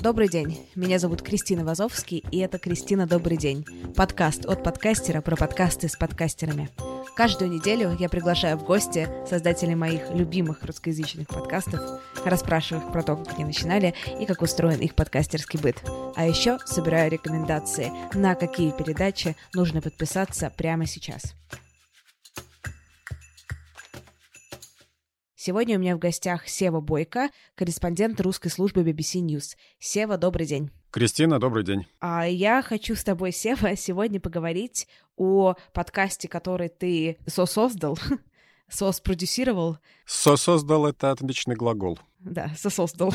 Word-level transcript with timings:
Добрый 0.00 0.30
день, 0.30 0.66
меня 0.74 0.98
зовут 0.98 1.20
Кристина 1.20 1.62
Вазовский, 1.62 2.24
и 2.30 2.38
это 2.38 2.58
«Кристина, 2.58 3.06
добрый 3.06 3.36
день»— 3.36 3.66
подкаст 3.96 4.46
от 4.46 4.64
подкастера 4.64 5.20
про 5.20 5.36
подкасты 5.36 5.90
с 5.90 5.96
подкастерами. 5.96 6.70
Каждую 7.14 7.50
неделю 7.50 7.94
я 8.00 8.08
приглашаю 8.08 8.56
в 8.56 8.64
гости 8.64 9.06
создателей 9.28 9.74
моих 9.74 10.08
любимых 10.10 10.64
русскоязычных 10.64 11.28
подкастов, 11.28 11.82
расспрашиваю 12.24 12.86
их 12.86 12.92
про 12.92 13.02
то, 13.02 13.14
как 13.14 13.34
они 13.34 13.44
начинали 13.44 13.92
и 14.18 14.24
как 14.24 14.40
устроен 14.40 14.80
их 14.80 14.94
подкастерский 14.94 15.60
быт. 15.60 15.76
А 16.16 16.26
еще 16.26 16.58
собираю 16.64 17.10
рекомендации, 17.10 17.92
на 18.14 18.34
какие 18.36 18.70
передачи 18.70 19.36
нужно 19.52 19.82
подписаться 19.82 20.50
прямо 20.56 20.86
сейчас. 20.86 21.34
Сегодня 25.50 25.78
у 25.78 25.80
меня 25.80 25.96
в 25.96 25.98
гостях 25.98 26.46
Сева 26.46 26.80
Бойко, 26.80 27.28
корреспондент 27.56 28.20
русской 28.20 28.50
службы 28.50 28.84
BBC 28.84 29.20
News. 29.20 29.56
Сева, 29.80 30.16
добрый 30.16 30.46
день. 30.46 30.70
Кристина, 30.92 31.40
добрый 31.40 31.64
день. 31.64 31.88
А 31.98 32.24
я 32.24 32.62
хочу 32.62 32.94
с 32.94 33.02
тобой, 33.02 33.32
Сева, 33.32 33.74
сегодня 33.76 34.20
поговорить 34.20 34.86
о 35.16 35.56
подкасте, 35.72 36.28
который 36.28 36.68
ты 36.68 37.18
сосоздал, 37.26 37.98
соспродюсировал. 38.68 39.78
Сосоздал— 40.06 40.86
это 40.86 41.10
отличный 41.10 41.56
глагол. 41.56 41.98
Да, 42.20 42.50
сосоздал. 42.56 43.12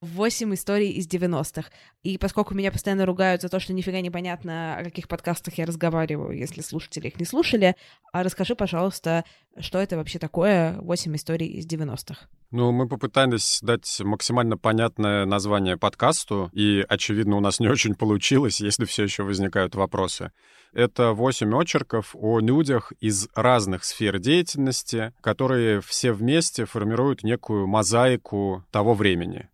Восемь 0.00 0.54
историй 0.54 0.90
из 0.90 1.06
90-х. 1.06 1.70
И 2.02 2.16
поскольку 2.18 2.54
меня 2.54 2.72
постоянно 2.72 3.04
ругают 3.04 3.42
за 3.42 3.48
то, 3.48 3.60
что 3.60 3.72
нифига 3.72 4.00
не 4.00 4.10
понятно, 4.10 4.76
о 4.78 4.84
каких 4.84 5.08
подкастах 5.08 5.58
я 5.58 5.66
разговариваю, 5.66 6.36
если 6.36 6.62
слушатели 6.62 7.08
их 7.08 7.20
не 7.20 7.26
слушали, 7.26 7.76
а 8.12 8.22
расскажи, 8.22 8.54
пожалуйста, 8.54 9.24
что 9.58 9.78
это 9.78 9.96
вообще 9.96 10.18
такое 10.18 10.80
«Восемь 10.80 11.14
историй 11.16 11.48
из 11.48 11.66
90-х». 11.66 12.28
Ну, 12.50 12.72
мы 12.72 12.88
попытались 12.88 13.58
дать 13.60 14.00
максимально 14.00 14.56
понятное 14.56 15.26
название 15.26 15.76
подкасту, 15.76 16.50
и, 16.54 16.82
очевидно, 16.88 17.36
у 17.36 17.40
нас 17.40 17.60
не 17.60 17.68
очень 17.68 17.94
получилось, 17.94 18.60
если 18.60 18.86
все 18.86 19.02
еще 19.02 19.22
возникают 19.22 19.74
вопросы. 19.74 20.32
Это 20.72 21.12
восемь 21.12 21.54
очерков 21.54 22.14
о 22.14 22.40
людях 22.40 22.92
из 23.00 23.28
разных 23.34 23.84
сфер 23.84 24.18
деятельности, 24.18 25.12
которые 25.20 25.80
все 25.80 26.12
вместе 26.12 26.64
формируют 26.64 27.22
некую 27.22 27.66
мозаику 27.66 28.37
того 28.70 28.94
времени. 28.94 29.48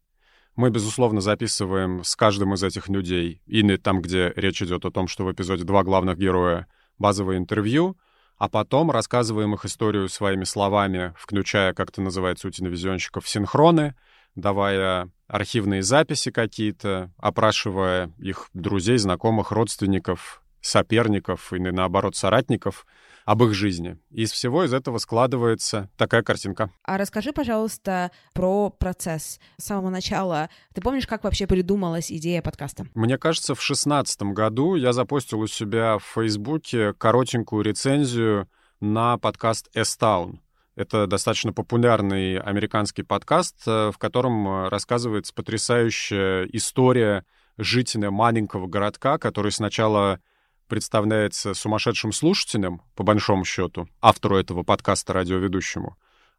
Мы, 0.57 0.71
безусловно, 0.71 1.21
записываем 1.21 2.05
с 2.05 2.15
каждым 2.15 2.55
из 2.55 2.63
этих 2.63 2.89
людей, 2.89 3.43
или 3.47 3.77
там, 3.77 4.01
где 4.01 4.33
речь 4.37 4.63
идет 4.63 4.85
о 4.85 4.91
том, 4.91 5.09
что 5.09 5.25
в 5.25 5.33
эпизоде 5.33 5.65
два 5.65 5.83
главных 5.83 6.17
героя, 6.17 6.67
базовое 6.99 7.39
интервью, 7.39 7.97
а 8.39 8.49
потом 8.49 8.91
рассказываем 8.91 9.55
их 9.55 9.65
историю 9.65 10.09
своими 10.09 10.45
словами, 10.45 11.13
включая, 11.19 11.73
как 11.73 11.91
это 11.91 12.03
называется 12.03 12.49
у 12.49 12.51
телевизионщиков, 12.51 13.29
синхроны, 13.29 13.95
давая 14.37 15.11
архивные 15.27 15.83
записи 15.83 16.31
какие-то, 16.31 17.13
опрашивая 17.19 18.13
их 18.19 18.48
друзей, 18.53 18.98
знакомых, 18.98 19.51
родственников, 19.51 20.43
соперников 20.61 21.53
или, 21.53 21.71
наоборот, 21.71 22.17
соратников— 22.17 22.87
об 23.25 23.42
их 23.42 23.55
жизни. 23.55 23.98
Из 24.11 24.33
всего 24.33 24.64
из 24.64 24.72
этого 24.72 24.98
складывается 24.98 25.91
такая 25.97 26.22
картинка. 26.22 26.70
А 26.83 26.98
расскажи, 26.98 27.33
пожалуйста, 27.33 28.11
про 28.33 28.70
процесс 28.70 29.41
с 29.58 29.64
самого 29.64 29.91
начала. 29.91 30.50
Ты 30.75 30.80
помнишь, 30.80 31.06
как 31.06 31.25
вообще 31.25 31.47
придумалась 31.47 32.12
идея 32.12 32.42
подкаста? 32.42 32.86
Мне 32.95 33.19
кажется, 33.19 33.55
в 33.55 33.62
шестнадцатом 33.62 34.34
году 34.34 34.75
я 34.75 34.92
запустил 34.92 35.41
у 35.41 35.47
себя 35.47 35.98
в 35.98 36.05
Фейсбуке 36.14 36.92
коротенькую 36.95 37.62
рецензию 37.62 38.48
на 38.80 39.19
подкаст 39.19 39.69
S-Town. 39.75 40.39
Это 40.77 41.06
достаточно 41.06 41.52
популярный 41.52 42.39
американский 42.39 43.05
подкаст, 43.05 43.56
э, 43.67 43.92
в 43.92 43.98
котором 43.98 44.47
э, 44.48 44.69
рассказывается 44.69 45.33
потрясающая 45.33 46.45
история 46.52 47.25
жителя 47.56 48.11
маленького 48.11 48.67
городка, 48.67 49.19
который 49.19 49.52
сначала 49.52 50.20
представляется 50.69 51.55
сумасшедшим 51.55 52.13
слушателем, 52.13 52.83
по 52.95 53.02
большому 53.02 53.45
счету, 53.45 53.89
автору 54.01 54.36
этого 54.36 54.63
подкаста, 54.63 55.13
радиоведущему. 55.13 55.97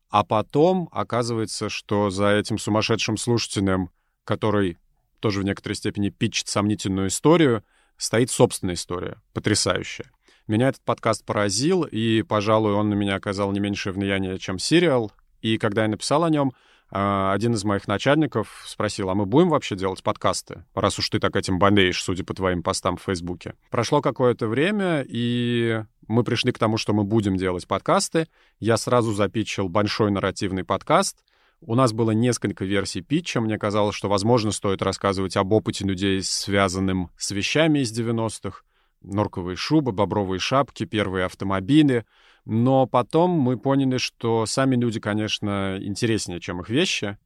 А 0.09 0.23
потом 0.23 0.89
оказывается, 0.91 1.69
что 1.69 2.09
за 2.09 2.33
этим 2.33 2.57
сумасшедшим 2.57 3.17
слушателем, 3.17 3.89
который 4.23 4.77
тоже 5.19 5.41
в 5.41 5.43
некоторой 5.43 5.75
степени 5.75 6.09
питчит 6.09 6.47
сомнительную 6.47 7.07
историю, 7.07 7.63
стоит 7.97 8.29
собственная 8.29 8.75
история, 8.75 9.21
потрясающая. 9.33 10.11
Меня 10.47 10.69
этот 10.69 10.83
подкаст 10.83 11.25
поразил, 11.25 11.83
и, 11.83 12.21
пожалуй, 12.21 12.73
он 12.73 12.89
на 12.89 12.93
меня 12.93 13.15
оказал 13.15 13.51
не 13.51 13.59
меньшее 13.59 13.93
влияние, 13.93 14.37
чем 14.37 14.59
сериал. 14.59 15.11
И 15.41 15.57
когда 15.57 15.83
я 15.83 15.87
написал 15.87 16.23
о 16.23 16.29
нем, 16.29 16.53
один 16.89 17.53
из 17.53 17.63
моих 17.63 17.87
начальников 17.87 18.63
спросил, 18.65 19.09
а 19.09 19.15
мы 19.15 19.25
будем 19.25 19.49
вообще 19.49 19.75
делать 19.75 20.03
подкасты, 20.03 20.65
раз 20.73 20.99
уж 20.99 21.09
ты 21.09 21.19
так 21.19 21.35
этим 21.35 21.59
болеешь, 21.59 22.01
судя 22.01 22.23
по 22.23 22.33
твоим 22.33 22.63
постам 22.63 22.97
в 22.97 23.01
Фейсбуке. 23.01 23.55
Прошло 23.71 24.01
какое-то 24.01 24.47
время, 24.47 25.03
и 25.07 25.83
мы 26.07 26.23
пришли 26.23 26.51
к 26.51 26.59
тому, 26.59 26.77
что 26.77 26.93
мы 26.93 27.03
будем 27.03 27.37
делать 27.37 27.67
подкасты. 27.67 28.27
Я 28.59 28.77
сразу 28.77 29.13
запичил 29.13 29.69
большой 29.69 30.11
нарративный 30.11 30.63
подкаст. 30.63 31.17
У 31.61 31.73
нас 31.73 31.93
было 31.93 32.11
несколько 32.11 32.63
версий 32.65 33.01
питча. 33.01 33.41
Мне 33.41 33.57
казалось, 33.57 33.95
что, 33.95 34.07
возможно, 34.07 34.51
стоит 34.51 34.81
рассказывать 34.81 35.35
об 35.35 35.51
опыте 35.51 35.85
людей, 35.85 36.21
связанным 36.21 37.09
с 37.17 37.31
вещами 37.31 37.79
из 37.79 37.97
90-х. 37.97 38.61
Норковые 39.05 39.55
шубы, 39.55 39.91
бобровые 39.91 40.39
шапки, 40.39 40.85
первые 40.85 41.25
автомобили— 41.25 42.05
но 42.45 42.85
потом 42.85 43.31
мы 43.31 43.57
поняли, 43.57 43.97
что 43.97 44.45
сами 44.45 44.75
люди, 44.75 44.99
конечно, 44.99 45.77
интереснее, 45.81 46.39
чем 46.39 46.61
их 46.61 46.69
вещи. 46.69 47.17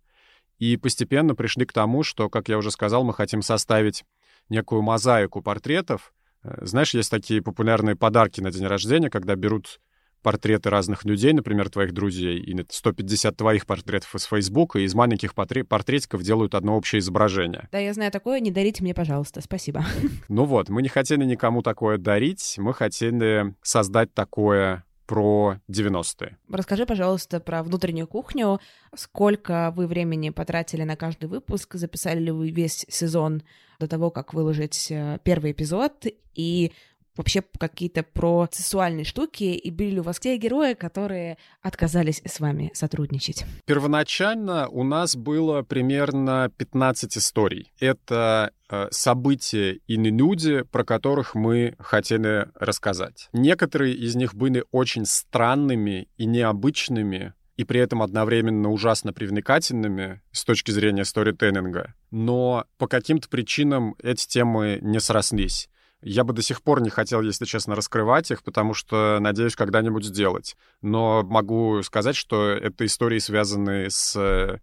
И 0.58 0.78
постепенно 0.78 1.36
пришли 1.36 1.66
к 1.66 1.74
тому, 1.74 2.04
что, 2.04 2.30
как 2.30 2.50
я 2.50 2.58
уже 2.58 2.72
сказал, 2.72 3.04
мы 3.04 3.14
хотим 3.14 3.42
составить 3.42 4.06
некую 4.48 4.82
мозаику 4.82 5.42
портретов. 5.42 6.14
Э, 6.44 6.66
знаешь, 6.66 6.94
есть 6.94 7.12
такие 7.12 7.42
популярные 7.42 7.96
подарки 7.96 8.42
на 8.42 8.52
день 8.52 8.66
рождения, 8.66 9.10
когда 9.10 9.36
берут 9.36 9.80
портреты 10.22 10.69
разных 10.69 11.06
людей, 11.06 11.34
например, 11.34 11.69
твоих 11.69 11.94
друзей, 11.94 12.40
и 12.40 12.66
150 12.68 13.35
твоих 13.35 13.66
портретов 13.66 14.13
из 14.16 14.24
Фейсбука, 14.24 14.80
и 14.80 14.84
из 14.84 14.94
маленьких 14.96 15.34
портретиков 15.34 16.24
делают 16.24 16.56
одно 16.56 16.75
общее 16.78 17.00
изображение. 17.00 17.69
Да, 17.72 17.80
я 17.80 17.94
знаю 17.94 18.12
такое, 18.12 18.40
не 18.40 18.52
дарите 18.52 18.84
мне, 18.84 18.94
пожалуйста, 18.94 19.41
спасибо. 19.41 19.85
Ну 20.28 20.46
вот, 20.46 20.69
мы 20.69 20.81
не 20.81 20.90
хотели 20.90 21.25
никому 21.25 21.62
такое 21.62 21.97
дарить, 21.97 22.56
мы 22.57 22.74
хотели 22.74 23.56
создать 23.62 24.13
такое 24.13 24.84
про 25.09 25.57
90-е. 25.68 26.38
Расскажи, 26.50 26.86
пожалуйста, 26.86 27.40
про 27.40 27.63
внутреннюю 27.63 28.06
кухню. 28.06 28.59
Сколько 28.96 29.74
вы 29.75 29.88
времени 29.88 30.30
потратили 30.30 30.84
на 30.84 30.96
каждый 30.96 31.25
выпуск? 31.25 31.74
Записали 31.74 32.19
ли 32.19 32.31
вы 32.31 32.51
весь 32.51 32.86
сезон 32.90 33.41
до 33.80 33.88
того, 33.88 34.12
как 34.12 34.36
выложить 34.36 34.91
э, 34.91 35.18
первый 35.24 35.53
эпизод? 35.53 36.06
И 36.36 36.74
вообще 37.19 37.44
какие-то 37.59 38.02
процессуальные 38.02 39.03
штуки, 39.03 39.44
и 39.44 39.72
были 39.72 39.91
ли 39.91 40.00
у 40.00 40.03
вас 40.03 40.19
те 40.19 40.38
герои, 40.38 40.74
которые 40.74 41.38
отказались 41.62 42.22
с 42.25 42.40
вами 42.40 42.72
сотрудничать? 42.74 43.46
Первоначально 43.66 44.69
у 44.69 44.84
нас 44.84 45.18
было 45.18 45.62
примерно 45.62 46.50
15 46.56 47.18
историй. 47.18 47.74
Это 47.78 48.53
э, 48.69 48.88
события 48.91 49.74
и 49.85 49.97
люди, 49.97 50.63
про 50.63 50.85
которых 50.85 51.35
мы 51.35 51.75
хотели 51.78 52.47
рассказать. 52.56 53.28
Некоторые 53.34 53.96
из 53.96 54.16
них 54.16 54.34
были 54.34 54.63
очень 54.72 55.06
странными 55.06 56.07
и 56.16 56.25
необычными, 56.25 57.34
и 57.57 57.66
при 57.66 57.81
этом 57.81 58.01
одновременно 58.01 58.69
ужасно 58.69 59.12
привлекательными 59.12 60.22
с 60.31 60.46
точки 60.46 60.72
зрения 60.72 61.03
сторителлинга. 61.03 61.96
Но 62.12 62.63
по 62.78 62.88
каким-то 62.88 63.28
причинам 63.28 63.96
эти 64.01 64.25
темы 64.25 64.80
не 64.81 65.01
срослись. 65.01 65.69
Я 66.02 66.24
бы 66.24 66.34
до 66.34 66.42
сих 66.42 66.62
пор 66.62 66.82
не 66.82 66.90
хотел, 66.90 67.22
если 67.22 67.46
честно, 67.46 67.76
раскрывать 67.76 68.32
их, 68.32 68.44
потому 68.44 68.74
что 68.74 69.18
надеюсь 69.20 69.56
когда-нибудь 69.56 70.06
сделать. 70.06 70.56
Но 70.82 71.24
могу 71.24 71.82
сказать, 71.84 72.16
что 72.16 72.50
это 72.50 72.86
истории, 72.86 73.20
связанные 73.20 73.90
с 73.90 74.16
э, 74.16 74.60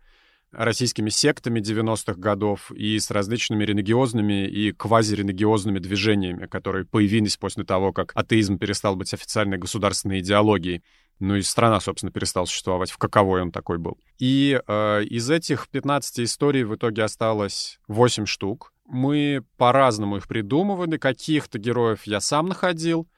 российскими 0.50 1.11
сектами 1.11 1.61
90-х 1.61 2.15
годов 2.15 2.73
и 2.73 2.99
с 2.99 3.11
различными 3.11 3.65
религиозными 3.65 4.47
и 4.47 4.73
квазирелигиозными 4.73 5.79
движениями, 5.79 6.47
которые 6.47 6.87
появились 6.87 7.37
после 7.37 7.65
того, 7.65 7.93
как 7.93 8.12
атеизм 8.15 8.59
перестал 8.59 8.97
быть 8.97 9.12
официальной 9.12 9.59
государственной 9.59 10.21
идеологией. 10.21 10.83
Ну 11.19 11.37
и 11.37 11.43
страна, 11.43 11.81
собственно, 11.81 12.12
перестала 12.12 12.47
существовать, 12.47 12.91
в 12.91 12.99
каковой 12.99 13.43
он 13.43 13.53
такой 13.53 13.77
был. 13.77 13.99
И 14.19 14.61
э, 14.67 15.05
из 15.05 15.29
этих 15.31 15.69
15 15.69 16.21
историй 16.21 16.65
в 16.65 16.75
итоге 16.75 17.05
осталось 17.05 17.79
8 17.88 18.25
штук 18.25 18.73
мы 18.88 19.43
по-разному 19.56 20.17
их 20.17 20.29
придумывали. 20.29 20.97
Каких-то 20.97 21.59
героев 21.59 22.03
я 22.05 22.21
сам 22.21 22.47
находил. 22.49 23.09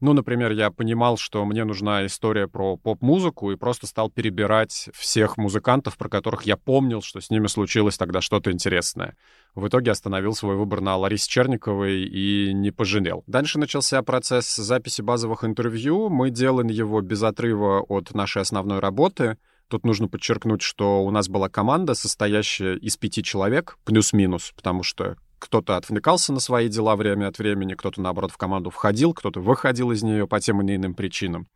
Ну, 0.00 0.12
например, 0.12 0.52
я 0.52 0.70
понимал, 0.70 1.16
что 1.16 1.44
мне 1.46 1.64
нужна 1.64 2.04
история 2.04 2.48
про 2.48 2.76
поп-музыку, 2.76 3.50
и 3.50 3.56
просто 3.56 3.86
стал 3.86 4.10
перебирать 4.10 4.90
всех 4.92 5.38
музыкантов, 5.38 5.96
про 5.96 6.10
которых 6.10 6.42
я 6.42 6.58
помнил, 6.58 7.00
что 7.00 7.20
с 7.20 7.30
ними 7.30 7.46
случилось 7.46 7.96
тогда 7.96 8.20
что-то 8.20 8.52
интересное. 8.52 9.16
В 9.54 9.68
итоге 9.68 9.90
остановил 9.90 10.34
свой 10.34 10.56
выбор 10.56 10.82
на 10.82 10.96
Ларисе 10.98 11.30
Черниковой 11.30 12.02
и 12.02 12.52
не 12.52 12.72
пожалел. 12.72 13.24
Дальше 13.26 13.58
начался 13.58 14.02
процесс 14.02 14.54
записи 14.54 15.00
базовых 15.00 15.44
интервью. 15.44 16.10
Мы 16.10 16.28
делали 16.28 16.74
его 16.74 17.00
без 17.00 17.22
отрыва 17.22 17.80
от 17.80 18.12
нашей 18.12 18.42
основной 18.42 18.80
работы— 18.80 19.38
Тут 19.68 19.84
нужно 19.84 20.08
подчеркнуть, 20.08 20.62
что 20.62 21.02
у 21.04 21.10
нас 21.10 21.28
была 21.28 21.48
команда, 21.48 21.94
состоящая 21.94 22.76
из 22.76 22.96
пяти 22.96 23.22
человек, 23.22 23.78
плюс-минус, 23.84 24.52
потому 24.54 24.82
что 24.82 25.16
кто-то 25.38 25.76
отвлекался 25.76 26.32
на 26.32 26.40
свои 26.40 26.68
дела 26.68 26.96
время 26.96 27.28
от 27.28 27.38
времени, 27.38 27.74
кто-то, 27.74 28.00
наоборот, 28.00 28.30
в 28.30 28.36
команду 28.36 28.70
входил, 28.70 29.12
кто-то 29.12 29.40
выходил 29.40 29.90
из 29.90 30.02
нее 30.02 30.26
по 30.26 30.40
тем 30.40 30.62
или 30.62 30.76
иным 30.76 30.94
причинам. 30.94 31.48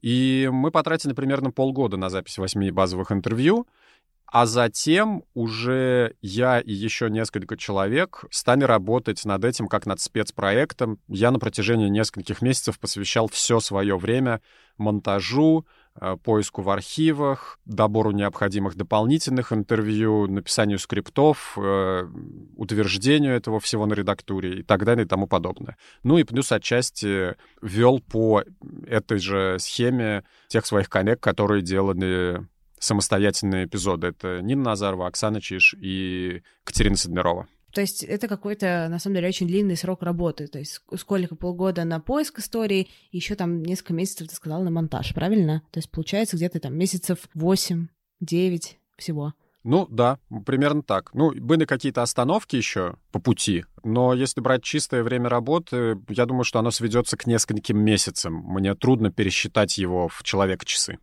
И 0.00 0.48
мы 0.52 0.70
потратили 0.70 1.12
примерно 1.12 1.50
полгода 1.50 1.96
на 1.96 2.08
запись 2.08 2.38
восьми 2.38 2.70
базовых 2.70 3.10
интервью, 3.10 3.66
а 4.30 4.44
затем 4.46 5.24
уже 5.34 6.14
я 6.20 6.60
и 6.60 6.72
еще 6.72 7.08
несколько 7.08 7.56
человек 7.56 8.24
стали 8.30 8.62
работать 8.62 9.24
над 9.24 9.44
этим 9.44 9.68
как 9.68 9.86
над 9.86 10.00
спецпроектом. 10.00 11.00
Я 11.08 11.30
на 11.30 11.38
протяжении 11.38 11.88
нескольких 11.88 12.42
месяцев 12.42 12.78
посвящал 12.78 13.28
все 13.28 13.58
свое 13.58 13.96
время 13.96 14.42
монтажу, 14.76 15.66
поиску 16.22 16.62
в 16.62 16.70
архивах, 16.70 17.58
добору 17.64 18.10
необходимых 18.10 18.76
дополнительных 18.76 19.52
интервью, 19.52 20.26
написанию 20.26 20.78
скриптов, 20.78 21.56
э, 21.56 22.08
утверждению 22.56 23.34
этого 23.34 23.60
всего 23.60 23.86
на 23.86 23.94
редактуре 23.94 24.60
и 24.60 24.62
так 24.62 24.84
далее 24.84 25.04
и 25.04 25.08
тому 25.08 25.26
подобное. 25.26 25.76
Ну 26.02 26.18
и 26.18 26.24
плюс 26.24 26.52
отчасти 26.52 27.36
вел 27.62 28.00
по 28.00 28.44
этой 28.86 29.18
же 29.18 29.56
схеме 29.58 30.24
тех 30.48 30.66
своих 30.66 30.88
коллег, 30.88 31.20
которые 31.20 31.62
делали 31.62 32.46
самостоятельные 32.78 33.66
эпизоды. 33.66 34.08
Это 34.08 34.40
Нина 34.40 34.62
Назарова, 34.64 35.08
Оксана 35.08 35.40
Чиш 35.40 35.74
и 35.80 36.42
Катерина 36.64 36.96
Сидмирова. 36.96 37.48
То 37.72 37.80
есть 37.80 38.02
это 38.02 38.28
какой-то, 38.28 38.88
на 38.90 38.98
самом 38.98 39.16
деле, 39.16 39.28
очень 39.28 39.46
длинный 39.46 39.76
срок 39.76 40.02
работы. 40.02 40.46
То 40.46 40.58
есть 40.58 40.80
сколько 40.96 41.36
полгода 41.36 41.84
на 41.84 42.00
поиск 42.00 42.38
истории, 42.38 42.88
еще 43.12 43.34
там 43.34 43.62
несколько 43.62 43.94
месяцев, 43.94 44.28
ты 44.28 44.34
сказала, 44.34 44.62
на 44.62 44.70
монтаж, 44.70 45.14
правильно? 45.14 45.62
То 45.70 45.78
есть 45.78 45.90
получается 45.90 46.36
где-то 46.36 46.60
там 46.60 46.76
месяцев 46.76 47.28
8-9 47.34 47.88
всего. 48.96 49.34
Ну 49.64 49.86
да, 49.90 50.18
примерно 50.46 50.82
так. 50.82 51.12
Ну, 51.12 51.32
были 51.32 51.64
какие-то 51.64 52.02
остановки 52.02 52.56
еще 52.56 52.94
по 53.12 53.18
пути, 53.18 53.64
но 53.82 54.14
если 54.14 54.40
брать 54.40 54.62
чистое 54.62 55.02
время 55.02 55.28
работы, 55.28 55.98
я 56.08 56.26
думаю, 56.26 56.44
что 56.44 56.58
оно 56.58 56.70
сведется 56.70 57.16
к 57.16 57.26
нескольким 57.26 57.78
месяцам. 57.78 58.34
Мне 58.34 58.74
трудно 58.74 59.10
пересчитать 59.10 59.76
его 59.76 60.08
в 60.08 60.22
человека-часы. 60.22 60.98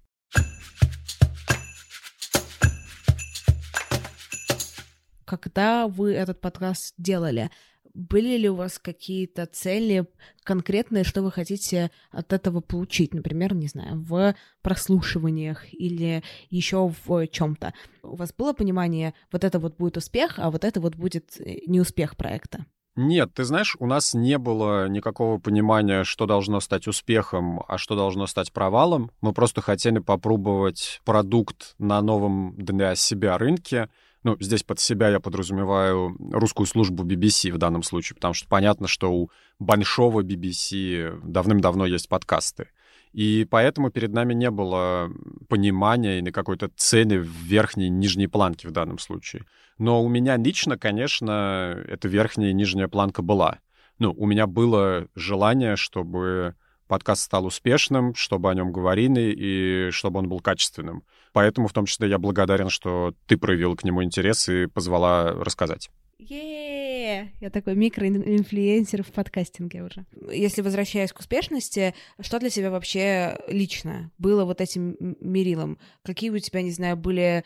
Когда 5.26 5.88
вы 5.88 6.14
этот 6.14 6.40
подкаст 6.40 6.94
делали, 6.98 7.50
были 7.96 8.38
ли 8.38 8.50
у 8.50 8.56
вас 8.56 8.78
какие-то 8.78 9.46
цели 9.46 10.06
конкретные, 10.44 11.06
что 11.06 11.22
вы 11.22 11.32
хотите 11.32 11.92
от 12.12 12.34
этого 12.34 12.60
получить, 12.60 13.14
например, 13.14 13.56
не 13.56 13.68
знаю, 13.68 14.02
в 14.02 14.36
прослушиваниях 14.62 15.74
или 15.74 16.22
еще 16.50 16.94
в 17.08 17.28
чем-то? 17.28 17.74
У 18.04 18.18
вас 18.18 18.34
было 18.34 18.54
понимание, 18.54 19.14
вот 19.32 19.44
это 19.44 19.60
вот 19.60 19.78
будет 19.78 19.98
успех, 19.98 20.36
а 20.38 20.52
вот 20.52 20.66
это 20.66 20.82
вот 20.82 20.96
будет 20.96 21.40
э, 21.40 21.60
не 21.68 21.80
успех 21.80 22.18
проекта? 22.18 22.66
Нет, 22.98 23.34
ты 23.34 23.44
знаешь, 23.44 23.76
у 23.80 23.88
нас 23.88 24.14
не 24.14 24.38
было 24.38 24.88
никакого 24.88 25.38
понимания, 25.38 26.06
что 26.06 26.26
должно 26.26 26.62
стать 26.62 26.88
успехом, 26.88 27.62
а 27.68 27.78
что 27.78 27.96
должно 27.96 28.26
стать 28.26 28.54
провалом. 28.54 29.12
Мы 29.20 29.34
просто 29.34 29.62
хотели 29.62 30.00
попробовать 30.00 31.02
продукт 31.04 31.76
на 31.78 32.02
новом 32.02 32.56
для 32.58 32.96
себя 32.96 33.38
рынке, 33.38 33.90
ну, 34.26 34.36
здесь 34.40 34.64
под 34.64 34.80
себя 34.80 35.10
я 35.10 35.20
подразумеваю 35.20 36.18
русскую 36.32 36.66
службу 36.66 37.06
BBC 37.06 37.52
в 37.52 37.60
данном 37.60 37.84
случае, 37.84 38.16
потому 38.16 38.34
что 38.34 38.48
понятно, 38.50 38.88
что 38.88 39.14
у 39.14 39.30
большого 39.60 40.24
BBC 40.24 41.22
давным-давно 41.24 41.86
есть 41.86 42.10
подкасты. 42.10 42.70
И 43.14 43.46
поэтому 43.48 43.92
перед 43.92 44.14
нами 44.14 44.34
не 44.34 44.50
было 44.50 45.12
понимания 45.48 46.18
или 46.18 46.32
какой-то 46.32 46.72
цели 46.76 47.18
в 47.18 47.28
верхней 47.28 47.86
и 47.86 47.92
нижней 47.92 48.26
планке 48.26 48.68
в 48.68 48.72
данном 48.72 48.98
случае. 48.98 49.44
Но 49.78 50.04
у 50.04 50.10
меня 50.10 50.38
лично, 50.38 50.76
конечно, 50.76 51.80
эта 51.88 52.08
верхняя 52.08 52.50
и 52.50 52.54
нижняя 52.54 52.88
планка 52.88 53.22
была. 53.22 53.60
Ну, 54.00 54.12
у 54.18 54.26
меня 54.26 54.48
было 54.48 55.08
желание, 55.14 55.76
чтобы 55.76 56.56
подкаст 56.88 57.22
стал 57.22 57.46
успешным, 57.46 58.16
чтобы 58.16 58.50
о 58.50 58.56
нем 58.56 58.72
говорили 58.72 59.32
и 59.38 59.92
чтобы 59.92 60.18
он 60.18 60.30
был 60.30 60.40
качественным. 60.40 61.04
Поэтому 61.36 61.68
в 61.68 61.74
том 61.74 61.86
числе 61.86 62.08
я 62.08 62.18
благодарен, 62.18 62.70
что 62.70 63.14
ты 63.28 63.36
проявил 63.36 63.76
к 63.76 63.84
нему 63.84 64.02
интерес 64.02 64.48
и 64.48 64.68
позвала 64.68 65.34
рассказать. 65.34 65.90
е 66.18 67.30
Я 67.42 67.50
такой 67.50 67.76
микроинфлюенсер 67.76 69.04
в 69.04 69.12
подкастинге 69.12 69.84
уже. 69.84 70.06
Если 70.32 70.62
возвращаясь 70.62 71.12
к 71.12 71.20
успешности, 71.20 71.94
что 72.22 72.40
для 72.40 72.50
тебя 72.50 72.72
вообще 72.72 73.38
лично 73.50 74.12
было 74.18 74.46
вот 74.46 74.62
этим 74.62 74.96
мерилом? 75.20 75.78
Какие 76.06 76.30
у 76.30 76.40
тебя, 76.40 76.62
не 76.62 76.72
знаю, 76.72 76.96
были 76.96 77.44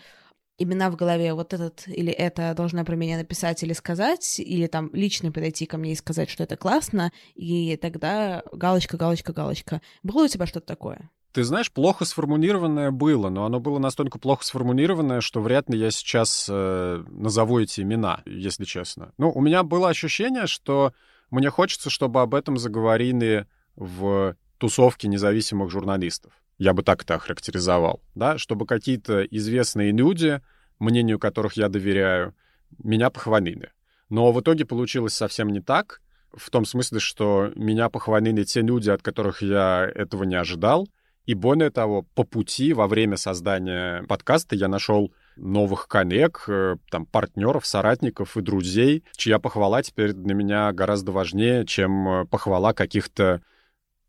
имена 0.60 0.92
в 0.92 0.96
голове, 0.96 1.34
вот 1.34 1.56
этот 1.56 1.88
или 1.88 2.12
это 2.12 2.54
должна 2.54 2.84
про 2.86 2.96
меня 2.96 3.18
написать 3.18 3.64
или 3.64 3.74
сказать, 3.74 4.40
или 4.40 4.68
там 4.68 4.92
лично 4.94 5.32
подойти 5.32 5.66
ко 5.66 5.80
мне 5.80 5.94
и 5.94 5.96
сказать, 5.96 6.30
что 6.30 6.44
это 6.44 6.58
классно, 6.58 7.12
и 7.34 7.76
тогда 7.76 8.44
галочка, 8.52 8.98
галочка, 8.98 9.34
галочка. 9.34 9.82
Было 10.04 10.26
у 10.26 10.28
тебя 10.28 10.46
что-то 10.46 10.68
такое? 10.68 11.10
Ты 11.32 11.44
знаешь, 11.44 11.72
плохо 11.72 12.06
сформулированное 12.06 12.92
было, 12.92 13.30
но 13.30 13.46
оно 13.46 13.60
было 13.60 13.78
настолько 13.78 14.18
плохо 14.18 14.44
сформулированное, 14.44 15.22
что 15.22 15.42
вряд 15.42 15.70
ли 15.70 15.78
я 15.78 15.92
сейчас 15.92 16.48
э, 16.50 17.04
назову 17.08 17.60
эти 17.60 17.82
имена, 17.82 18.22
если 18.26 18.66
честно. 18.66 19.14
Ну, 19.18 19.32
у 19.32 19.42
меня 19.42 19.64
было 19.64 19.90
ощущение, 19.90 20.48
что 20.48 20.94
мне 21.30 21.50
хочется, 21.50 21.90
чтобы 21.90 22.22
об 22.22 22.34
этом 22.34 22.58
заговорили 22.58 23.48
в 23.76 24.36
тусовке 24.58 25.08
независимых 25.08 25.70
журналистов 25.70 26.34
я 26.60 26.74
бы 26.74 26.84
так 26.84 27.02
это 27.02 27.16
охарактеризовал, 27.16 28.02
да, 28.14 28.38
чтобы 28.38 28.68
какие-то 28.68 29.24
известные 29.24 29.92
люди, 29.92 30.42
мнению 30.78 31.18
которых 31.18 31.54
я 31.54 31.70
доверяю, 31.70 32.36
меня 32.84 33.10
похвалили. 33.10 33.72
Но 34.10 34.32
в 34.32 34.42
итоге 34.42 34.66
получилось 34.66 35.14
совсем 35.14 35.50
не 35.50 35.62
так, 35.62 36.02
в 36.34 36.50
том 36.52 36.66
смысле, 36.66 37.00
что 37.00 37.52
меня 37.56 37.90
похвалили 37.90 38.44
те 38.44 38.62
люди, 38.62 38.90
от 38.90 39.02
которых 39.02 39.42
я 39.42 39.90
этого 39.96 40.24
не 40.24 40.36
ожидал. 40.36 40.88
И 41.30 41.36
более 41.36 41.70
того, 41.70 42.08
по 42.16 42.24
пути 42.24 42.74
во 42.74 42.88
время 42.88 43.16
создания 43.16 44.02
подкаста 44.08 44.56
я 44.56 44.68
нашел 44.68 45.14
новых 45.38 45.88
коллег, 45.88 46.46
э, 46.48 46.78
там, 46.90 47.06
партнеров, 47.06 47.68
соратников 47.68 48.36
и 48.36 48.42
друзей, 48.42 49.04
чья 49.16 49.38
похвала 49.38 49.84
теперь 49.84 50.14
для 50.14 50.34
меня 50.34 50.74
гораздо 50.74 51.12
важнее, 51.12 51.68
чем 51.68 52.10
э, 52.10 52.26
похвала 52.26 52.74
каких-то 52.74 53.44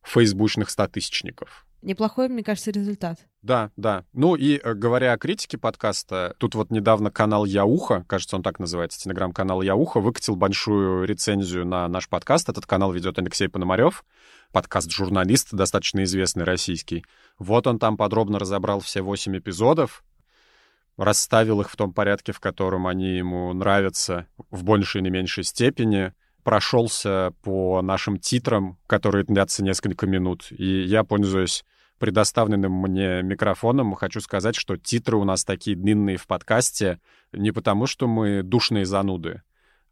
фейсбучных 0.02 0.70
статысячников. 0.70 1.66
Неплохой, 1.82 2.28
мне 2.28 2.42
кажется, 2.42 2.70
результат. 2.70 3.18
Да, 3.40 3.70
да. 3.76 4.04
Ну 4.12 4.34
и 4.34 4.58
э, 4.58 4.74
говоря 4.74 5.14
о 5.14 5.18
критике 5.18 5.56
подкаста, 5.56 6.34
тут 6.38 6.54
вот 6.54 6.70
недавно 6.70 7.10
канал 7.10 7.46
Яуха, 7.46 8.04
кажется, 8.06 8.36
он 8.36 8.42
так 8.42 8.58
называется, 8.58 9.00
телеграм-канал 9.00 9.62
Яуха, 9.62 10.00
выкатил 10.00 10.36
большую 10.36 11.04
рецензию 11.04 11.64
на 11.64 11.88
наш 11.88 12.08
подкаст. 12.10 12.50
Этот 12.50 12.66
канал 12.66 12.92
ведет 12.92 13.18
Алексей 13.18 13.48
Пономарев, 13.48 14.04
подкаст-журналист, 14.52 15.54
достаточно 15.54 16.04
известный 16.04 16.44
российский. 16.44 17.06
Вот 17.38 17.66
он 17.66 17.78
там 17.78 17.96
подробно 17.96 18.38
разобрал 18.38 18.80
все 18.80 19.00
восемь 19.00 19.38
эпизодов, 19.38 20.04
расставил 20.98 21.62
их 21.62 21.70
в 21.70 21.76
том 21.76 21.94
порядке, 21.94 22.32
в 22.32 22.40
котором 22.40 22.86
они 22.86 23.16
ему 23.16 23.54
нравятся 23.54 24.26
в 24.50 24.64
большей 24.64 25.00
или 25.00 25.08
меньшей 25.08 25.44
степени, 25.44 26.12
прошелся 26.50 27.32
по 27.42 27.80
нашим 27.80 28.18
титрам, 28.18 28.76
которые 28.88 29.22
длятся 29.22 29.62
несколько 29.62 30.08
минут, 30.08 30.48
и 30.50 30.82
я, 30.82 31.04
пользуюсь 31.04 31.64
предоставленным 32.00 32.72
мне 32.72 33.22
микрофоном, 33.22 33.94
хочу 33.94 34.20
сказать, 34.20 34.56
что 34.56 34.76
титры 34.76 35.16
у 35.16 35.22
нас 35.22 35.44
такие 35.44 35.76
длинные 35.76 36.16
в 36.16 36.26
подкасте 36.26 36.98
не 37.30 37.52
потому, 37.52 37.86
что 37.86 38.08
мы 38.08 38.42
душные 38.42 38.84
зануды, 38.84 39.42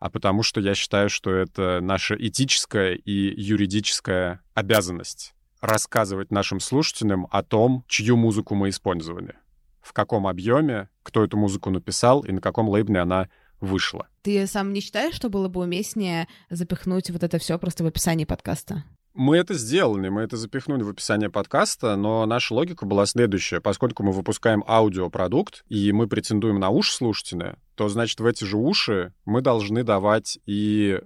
а 0.00 0.10
потому 0.10 0.42
что 0.42 0.60
я 0.60 0.74
считаю, 0.74 1.08
что 1.10 1.30
это 1.30 1.78
наша 1.80 2.16
этическая 2.16 2.94
и 2.94 3.40
юридическая 3.40 4.40
обязанность 4.54 5.34
рассказывать 5.60 6.32
нашим 6.32 6.58
слушателям 6.58 7.28
о 7.30 7.44
том, 7.44 7.84
чью 7.86 8.16
музыку 8.16 8.56
мы 8.56 8.70
использовали, 8.70 9.36
в 9.80 9.92
каком 9.92 10.26
объеме, 10.26 10.88
кто 11.04 11.22
эту 11.22 11.36
музыку 11.36 11.70
написал 11.70 12.22
и 12.22 12.32
на 12.32 12.40
каком 12.40 12.68
лейбле 12.68 12.98
она 12.98 13.28
вышла. 13.60 14.08
Ты 14.28 14.46
сам 14.46 14.74
не 14.74 14.80
считаешь, 14.82 15.14
что 15.14 15.30
было 15.30 15.48
бы 15.48 15.62
уместнее 15.62 16.28
запихнуть 16.50 17.08
вот 17.08 17.22
это 17.22 17.38
все 17.38 17.58
просто 17.58 17.82
в 17.82 17.86
описании 17.86 18.26
подкаста? 18.26 18.84
Мы 19.14 19.38
это 19.38 19.54
сделали, 19.54 20.10
мы 20.10 20.20
это 20.20 20.36
запихнули 20.36 20.82
в 20.82 20.90
описание 20.90 21.30
подкаста, 21.30 21.96
но 21.96 22.26
наша 22.26 22.52
логика 22.52 22.84
была 22.84 23.06
следующая. 23.06 23.62
Поскольку 23.62 24.02
мы 24.02 24.12
выпускаем 24.12 24.62
аудиопродукт, 24.68 25.64
и 25.70 25.92
мы 25.92 26.08
претендуем 26.08 26.60
на 26.60 26.68
уши 26.68 26.92
слушателя, 26.92 27.56
то, 27.74 27.88
значит, 27.88 28.20
в 28.20 28.26
эти 28.26 28.44
же 28.44 28.58
уши 28.58 29.14
мы 29.24 29.40
должны 29.40 29.82
давать 29.82 30.38
и 30.44 31.00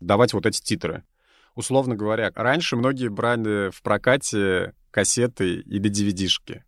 давать 0.00 0.34
вот 0.34 0.44
эти 0.44 0.60
титры. 0.60 1.04
Условно 1.54 1.96
говоря, 1.96 2.30
раньше 2.34 2.76
многие 2.76 3.08
брали 3.08 3.70
в 3.70 3.80
прокате 3.80 4.74
кассеты 4.90 5.60
или 5.60 5.90
DVD-шки. 5.90 6.64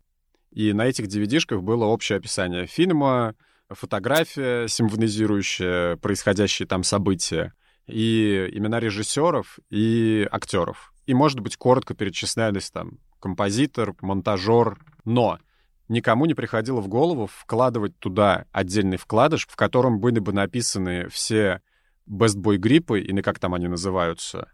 И 0.49 0.73
на 0.73 0.87
этих 0.87 1.05
DVD-шках 1.05 1.61
было 1.61 1.85
общее 1.85 2.17
описание 2.17 2.65
фильма, 2.65 3.35
фотография, 3.73 4.67
символизирующая 4.67 5.97
происходящие 5.97 6.67
там 6.67 6.83
события, 6.83 7.53
и 7.87 8.49
имена 8.53 8.79
режиссеров 8.79 9.59
и 9.69 10.27
актеров. 10.31 10.93
И, 11.05 11.13
может 11.13 11.39
быть, 11.39 11.57
коротко 11.57 11.93
перечислялись 11.93 12.71
там 12.71 12.99
композитор, 13.19 13.95
монтажер, 14.01 14.77
но 15.03 15.39
никому 15.87 16.25
не 16.25 16.33
приходило 16.33 16.81
в 16.81 16.87
голову 16.87 17.27
вкладывать 17.27 17.97
туда 17.99 18.45
отдельный 18.51 18.97
вкладыш, 18.97 19.47
в 19.47 19.55
котором 19.55 19.99
были 19.99 20.19
бы 20.19 20.33
написаны 20.33 21.07
все 21.09 21.61
Best 22.09 22.37
Boy 22.37 22.57
гриппы, 22.57 23.01
или 23.01 23.21
как 23.21 23.39
там 23.39 23.53
они 23.53 23.67
называются, 23.67 24.49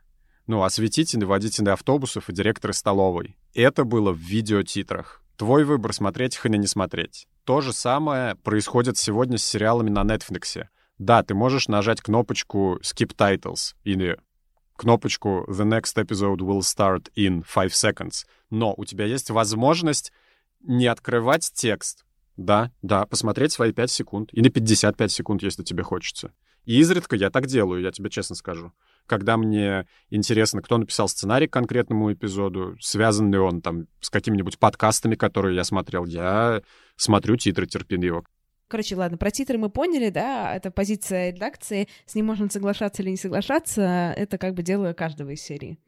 ну, 0.47 0.63
осветители, 0.63 1.25
водители 1.25 1.69
автобусов 1.69 2.29
и 2.29 2.33
директоры 2.33 2.73
столовой. 2.73 3.37
Это 3.53 3.83
было 3.83 4.11
в 4.11 4.17
видеотитрах. 4.17 5.21
Твой 5.37 5.63
выбор, 5.63 5.93
смотреть 5.93 6.35
их 6.35 6.45
или 6.45 6.57
не 6.57 6.67
смотреть. 6.67 7.27
То 7.45 7.61
же 7.61 7.71
самое 7.71 8.35
происходит 8.35 8.97
сегодня 8.97 9.37
с 9.37 9.43
сериалами 9.43 9.89
на 9.89 10.03
Netflix. 10.03 10.65
Да, 10.97 11.21
ты 11.23 11.35
можешь 11.35 11.67
нажать 11.67 12.01
кнопочку 12.01 12.79
Skip 12.81 13.15
Titles 13.15 13.75
или 13.83 14.17
кнопочку 14.75 15.45
The 15.47 15.63
next 15.63 15.95
episode 15.95 16.39
will 16.39 16.61
start 16.61 17.11
in 17.15 17.43
5 17.43 17.71
seconds, 17.71 18.25
но 18.49 18.73
у 18.75 18.83
тебя 18.83 19.05
есть 19.05 19.29
возможность 19.29 20.11
не 20.61 20.87
открывать 20.87 21.51
текст. 21.53 22.03
Да, 22.35 22.71
да, 22.81 23.05
посмотреть 23.05 23.51
свои 23.51 23.71
5 23.71 23.91
секунд 23.91 24.29
или 24.31 24.49
55 24.49 25.11
секунд, 25.11 25.43
если 25.43 25.63
тебе 25.63 25.83
хочется. 25.83 26.33
И 26.65 26.79
изредка 26.79 27.15
я 27.15 27.29
так 27.29 27.45
делаю, 27.45 27.81
я 27.81 27.91
тебе 27.91 28.09
честно 28.09 28.35
скажу. 28.35 28.73
Когда 29.07 29.37
мне 29.37 29.87
интересно, 30.09 30.61
кто 30.61 30.77
написал 30.77 31.07
сценарий 31.07 31.47
к 31.47 31.53
конкретному 31.53 32.11
эпизоду, 32.13 32.75
связан 32.79 33.31
ли 33.31 33.39
он 33.39 33.61
там 33.61 33.87
с 34.01 34.09
какими-нибудь 34.09 34.59
подкастами, 34.59 35.15
которые 35.15 35.55
я 35.55 35.63
смотрел, 35.63 36.05
я 36.05 36.61
смотрю 36.97 37.37
титры 37.37 37.65
терпеливо. 37.65 38.23
Короче, 38.67 38.97
ладно, 38.97 39.17
про 39.17 39.31
титры 39.31 39.57
мы 39.57 39.69
поняли, 39.69 40.09
да, 40.09 40.53
это 40.53 40.71
позиция 40.71 41.31
редакции, 41.31 41.87
с 42.05 42.15
ним 42.15 42.25
можно 42.25 42.49
соглашаться 42.49 43.01
или 43.01 43.11
не 43.11 43.17
соглашаться, 43.17 44.13
это 44.17 44.37
как 44.37 44.55
бы 44.55 44.61
дело 44.61 44.91
каждого 44.91 45.29
из 45.29 45.41
серии. 45.41 45.79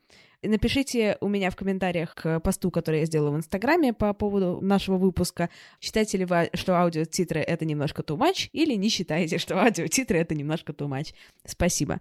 Напишите 0.41 1.17
у 1.19 1.27
меня 1.27 1.49
в 1.49 1.57
комментариях 1.57 2.15
к 2.15 2.39
посту, 2.39 2.71
который 2.71 3.01
я 3.01 3.05
сделала 3.05 3.31
в 3.31 3.35
Инстаграме 3.35 3.91
по 3.91 4.13
поводу 4.13 4.59
нашего 4.61 4.95
выпуска. 4.95 5.49
Считаете 5.81 6.19
ли 6.19 6.25
вы, 6.25 6.49
что 6.53 6.79
аудиотитры— 6.79 7.41
это 7.41 7.65
немножко 7.65 8.01
too 8.01 8.17
much, 8.17 8.47
или 8.53 8.75
не 8.75 8.87
считаете, 8.87 9.37
что 9.37 9.61
аудиотитры— 9.61 10.17
это 10.19 10.35
немножко 10.35 10.71
too 10.71 10.87
much? 10.87 11.13
Спасибо. 11.45 11.99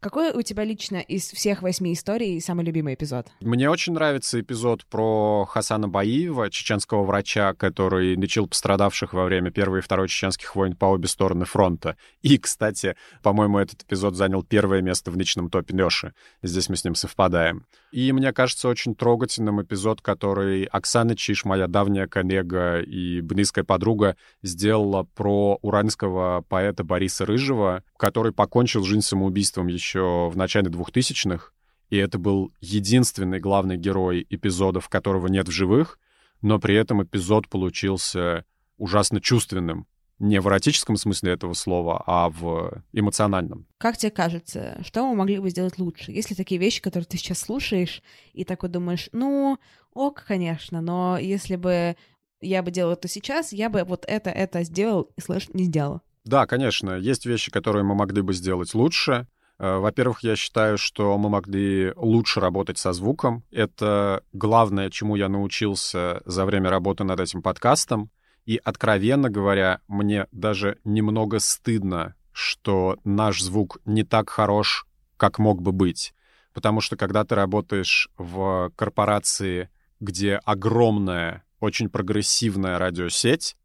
Какой 0.00 0.30
у 0.30 0.42
тебя 0.42 0.64
лично 0.64 0.98
из 0.98 1.24
всех 1.24 1.62
восьми 1.62 1.92
историй 1.92 2.40
самый 2.40 2.64
любимый 2.64 2.94
эпизод? 2.94 3.26
Мне 3.40 3.68
очень 3.68 3.94
нравится 3.94 4.40
эпизод 4.40 4.86
про 4.86 5.44
Хасана 5.44 5.88
Баиева, 5.88 6.50
чеченского 6.50 7.04
врача, 7.04 7.54
который 7.54 8.14
лечил 8.14 8.46
пострадавших 8.46 9.12
во 9.12 9.24
время 9.24 9.50
Первой 9.50 9.80
и 9.80 9.82
Второй 9.82 10.08
чеченских 10.08 10.54
войн 10.54 10.76
по 10.76 10.86
обе 10.86 11.08
стороны 11.08 11.46
фронта. 11.46 11.96
И, 12.22 12.38
кстати, 12.38 12.96
по-моему, 13.22 13.58
этот 13.58 13.82
эпизод 13.82 14.14
занял 14.14 14.44
первое 14.44 14.82
место 14.82 15.10
в 15.10 15.16
личном 15.16 15.50
топе 15.50 15.74
Лёши. 15.74 16.14
Здесь 16.42 16.68
мы 16.68 16.76
с 16.76 16.84
ним 16.84 16.94
совпадаем. 16.94 17.66
И 17.90 18.12
мне 18.12 18.32
кажется 18.32 18.68
очень 18.68 18.94
трогательным 18.94 19.62
эпизод, 19.62 20.00
который 20.02 20.64
Оксана 20.64 21.16
Чиш, 21.16 21.44
моя 21.44 21.66
давняя 21.66 22.06
коллега 22.06 22.80
и 22.80 23.20
близкая 23.20 23.64
подруга, 23.64 24.16
сделала 24.42 25.04
про 25.14 25.58
уранского 25.62 26.42
поэта 26.48 26.84
Бориса 26.84 27.26
Рыжего, 27.26 27.82
который 27.98 28.32
покончил 28.32 28.84
жизнь 28.84 29.02
самоубийством 29.02 29.66
еще 29.66 30.30
в 30.32 30.36
начале 30.36 30.70
2000-х, 30.70 31.50
и 31.90 31.96
это 31.96 32.18
был 32.18 32.52
единственный 32.60 33.40
главный 33.40 33.76
герой 33.76 34.26
эпизодов, 34.30 34.88
которого 34.88 35.26
нет 35.26 35.48
в 35.48 35.50
живых, 35.50 35.98
но 36.40 36.58
при 36.58 36.76
этом 36.76 37.02
эпизод 37.02 37.48
получился 37.48 38.44
ужасно 38.76 39.20
чувственным. 39.20 39.86
Не 40.20 40.40
в 40.40 40.48
эротическом 40.48 40.96
смысле 40.96 41.32
этого 41.32 41.52
слова, 41.54 42.02
а 42.06 42.28
в 42.28 42.82
эмоциональном. 42.92 43.66
Как 43.78 43.96
тебе 43.96 44.10
кажется, 44.10 44.80
что 44.84 45.06
мы 45.08 45.14
могли 45.14 45.38
бы 45.38 45.48
сделать 45.48 45.78
лучше? 45.78 46.10
Есть 46.10 46.30
ли 46.30 46.36
такие 46.36 46.60
вещи, 46.60 46.82
которые 46.82 47.06
ты 47.06 47.16
сейчас 47.16 47.38
слушаешь, 47.38 48.02
и 48.32 48.44
такой 48.44 48.68
думаешь, 48.68 49.08
ну, 49.12 49.58
ок, 49.92 50.24
конечно, 50.26 50.80
но 50.80 51.18
если 51.18 51.54
бы 51.54 51.96
я 52.40 52.62
бы 52.62 52.70
делал 52.72 52.92
это 52.92 53.06
сейчас, 53.08 53.52
я 53.52 53.70
бы 53.70 53.84
вот 53.84 54.04
это, 54.08 54.30
это 54.30 54.64
сделал, 54.64 55.10
и 55.16 55.20
слышь, 55.20 55.48
не 55.52 55.64
сделал. 55.64 56.02
Да, 56.28 56.44
конечно, 56.44 56.90
есть 56.90 57.24
вещи, 57.24 57.50
которые 57.50 57.84
мы 57.84 57.94
могли 57.94 58.20
бы 58.20 58.34
сделать 58.34 58.74
лучше. 58.74 59.26
Э, 59.58 59.78
во-первых, 59.78 60.22
я 60.22 60.36
считаю, 60.36 60.76
что 60.76 61.16
мы 61.16 61.30
могли 61.30 61.94
лучше 61.96 62.38
работать 62.38 62.76
со 62.76 62.92
звуком. 62.92 63.44
Это 63.50 64.22
главное, 64.34 64.90
чему 64.90 65.16
я 65.16 65.30
научился 65.30 66.20
за 66.26 66.44
время 66.44 66.68
работы 66.68 67.04
над 67.04 67.18
этим 67.18 67.40
подкастом. 67.40 68.10
И, 68.44 68.60
откровенно 68.62 69.30
говоря, 69.30 69.80
мне 69.88 70.26
даже 70.30 70.76
немного 70.84 71.38
стыдно, 71.38 72.14
что 72.30 72.98
наш 73.04 73.40
звук 73.40 73.78
не 73.86 74.04
так 74.04 74.28
хорош, 74.28 74.86
как 75.16 75.38
мог 75.38 75.62
бы 75.62 75.72
быть. 75.72 76.12
Потому 76.52 76.82
что 76.82 76.98
когда 76.98 77.24
ты 77.24 77.36
работаешь 77.36 78.10
в 78.18 78.70
корпорации, 78.76 79.70
где 79.98 80.36
огромная, 80.44 81.42
очень 81.58 81.88
прогрессивная 81.88 82.78
радиосеть, 82.78 83.56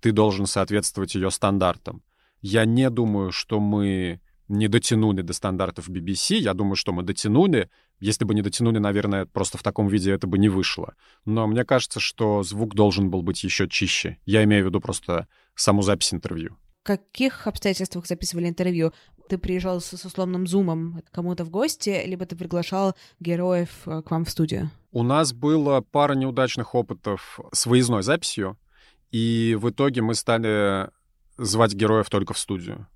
ты 0.00 0.12
должен 0.12 0.46
соответствовать 0.46 1.14
ее 1.14 1.30
стандартам. 1.30 2.02
Я 2.40 2.64
не 2.64 2.90
думаю, 2.90 3.32
что 3.32 3.60
мы 3.60 4.20
не 4.48 4.68
дотянули 4.68 5.22
до 5.22 5.32
стандартов 5.32 5.88
BBC. 5.88 6.36
Я 6.36 6.54
думаю, 6.54 6.76
что 6.76 6.92
мы 6.92 7.02
дотянули. 7.02 7.70
Если 7.98 8.24
бы 8.24 8.34
не 8.34 8.42
дотянули, 8.42 8.78
наверное, 8.78 9.26
просто 9.26 9.58
в 9.58 9.62
таком 9.62 9.88
виде 9.88 10.12
это 10.12 10.26
бы 10.26 10.38
не 10.38 10.48
вышло. 10.48 10.94
Но 11.24 11.46
мне 11.46 11.64
кажется, 11.64 11.98
что 11.98 12.42
звук 12.42 12.74
должен 12.74 13.10
был 13.10 13.22
быть 13.22 13.42
еще 13.42 13.68
чище. 13.68 14.18
Я 14.24 14.44
имею 14.44 14.64
в 14.64 14.66
виду 14.68 14.80
просто 14.80 15.26
саму 15.54 15.82
запись 15.82 16.12
интервью. 16.14 16.56
В 16.82 16.86
каких 16.86 17.46
обстоятельствах 17.46 18.06
записывали 18.06 18.48
интервью? 18.48 18.92
Ты 19.28 19.38
приезжал 19.38 19.80
с, 19.80 19.96
с 19.96 20.04
условным 20.04 20.46
зумом 20.46 21.02
кому-то 21.10 21.44
в 21.44 21.50
гости, 21.50 22.00
либо 22.06 22.26
ты 22.26 22.36
приглашал 22.36 22.94
героев 23.18 23.70
э, 23.86 24.02
к 24.02 24.10
вам 24.12 24.24
в 24.24 24.30
студию? 24.30 24.70
У 24.92 25.02
нас 25.02 25.32
было 25.32 25.80
пара 25.80 26.14
неудачных 26.14 26.76
опытов 26.76 27.40
с 27.52 27.66
выездной 27.66 28.04
записью, 28.04 28.56
и 29.16 29.54
в 29.54 29.70
итоге 29.70 30.02
мы 30.02 30.14
стали 30.14 30.90
звать 31.38 31.72
героев 31.72 32.10
только 32.10 32.34
в 32.34 32.38
студию. 32.38 32.86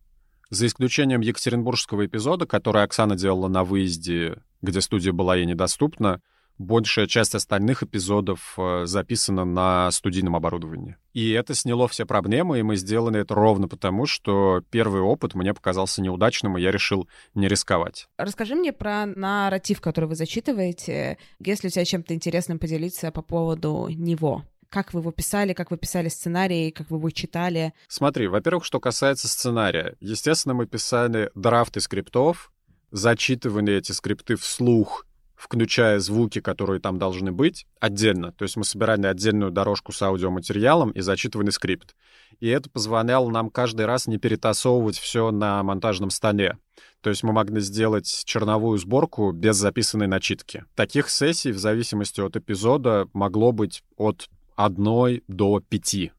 За 0.50 0.66
исключением 0.66 1.22
Екатеринбургского 1.22 2.04
эпизода, 2.04 2.46
который 2.46 2.82
Оксана 2.82 3.16
делала 3.16 3.48
на 3.48 3.64
выезде, 3.64 4.36
где 4.60 4.82
студия 4.82 5.12
была 5.12 5.36
ей 5.36 5.46
недоступна, 5.46 6.20
большая 6.58 7.06
часть 7.06 7.34
остальных 7.34 7.82
эпизодов 7.82 8.54
э, 8.58 8.82
записана 8.84 9.46
на 9.46 9.90
студийном 9.92 10.36
оборудовании. 10.36 10.98
И 11.14 11.30
это 11.30 11.54
сняло 11.54 11.88
все 11.88 12.04
проблемы, 12.04 12.58
и 12.58 12.62
мы 12.62 12.76
сделали 12.76 13.20
это 13.20 13.34
ровно 13.34 13.66
потому, 13.66 14.04
что 14.04 14.62
первый 14.70 15.00
опыт 15.00 15.34
мне 15.34 15.54
показался 15.54 16.02
неудачным, 16.02 16.58
и 16.58 16.60
я 16.60 16.70
решил 16.70 17.08
не 17.34 17.48
рисковать. 17.48 18.08
Расскажи 18.18 18.56
мне 18.56 18.74
про 18.74 19.06
нарратив, 19.06 19.80
который 19.80 20.04
вы 20.04 20.16
зачитываете, 20.16 21.16
если 21.38 21.68
у 21.68 21.70
тебя 21.70 21.86
чем-то 21.86 22.12
интересным 22.12 22.58
поделиться 22.58 23.10
по 23.10 23.22
поводу 23.22 23.88
него 23.88 24.44
как 24.70 24.94
вы 24.94 25.00
его 25.00 25.10
писали, 25.10 25.52
как 25.52 25.70
вы 25.70 25.76
писали 25.76 26.08
сценарий, 26.08 26.70
как 26.70 26.90
вы 26.90 26.96
его 26.98 27.10
читали? 27.10 27.74
Смотри, 27.88 28.28
во-первых, 28.28 28.64
что 28.64 28.80
касается 28.80 29.28
сценария. 29.28 29.96
Естественно, 30.00 30.54
мы 30.54 30.66
писали 30.66 31.30
драфты 31.34 31.80
скриптов, 31.80 32.52
зачитывали 32.92 33.74
эти 33.74 33.92
скрипты 33.92 34.36
вслух, 34.36 35.06
включая 35.34 35.98
звуки, 35.98 36.40
которые 36.40 36.80
там 36.80 36.98
должны 36.98 37.32
быть, 37.32 37.66
отдельно. 37.80 38.32
То 38.32 38.44
есть 38.44 38.56
мы 38.56 38.64
собирали 38.64 39.06
отдельную 39.06 39.50
дорожку 39.50 39.90
с 39.90 40.02
аудиоматериалом 40.02 40.90
и 40.90 41.00
зачитывали 41.00 41.50
скрипт. 41.50 41.96
И 42.38 42.48
это 42.48 42.70
позволяло 42.70 43.28
нам 43.30 43.50
каждый 43.50 43.86
раз 43.86 44.06
не 44.06 44.18
перетасовывать 44.18 44.98
все 44.98 45.30
на 45.30 45.62
монтажном 45.62 46.10
столе. 46.10 46.58
То 47.00 47.10
есть 47.10 47.22
мы 47.22 47.32
могли 47.32 47.60
сделать 47.60 48.22
черновую 48.24 48.78
сборку 48.78 49.32
без 49.32 49.56
записанной 49.56 50.06
начитки. 50.06 50.64
Таких 50.74 51.08
сессий, 51.08 51.52
в 51.52 51.58
зависимости 51.58 52.20
от 52.20 52.36
эпизода, 52.36 53.08
могло 53.14 53.52
быть 53.52 53.82
от 53.96 54.28
одной 54.64 55.24
до 55.28 55.60
пяти. 55.60 56.12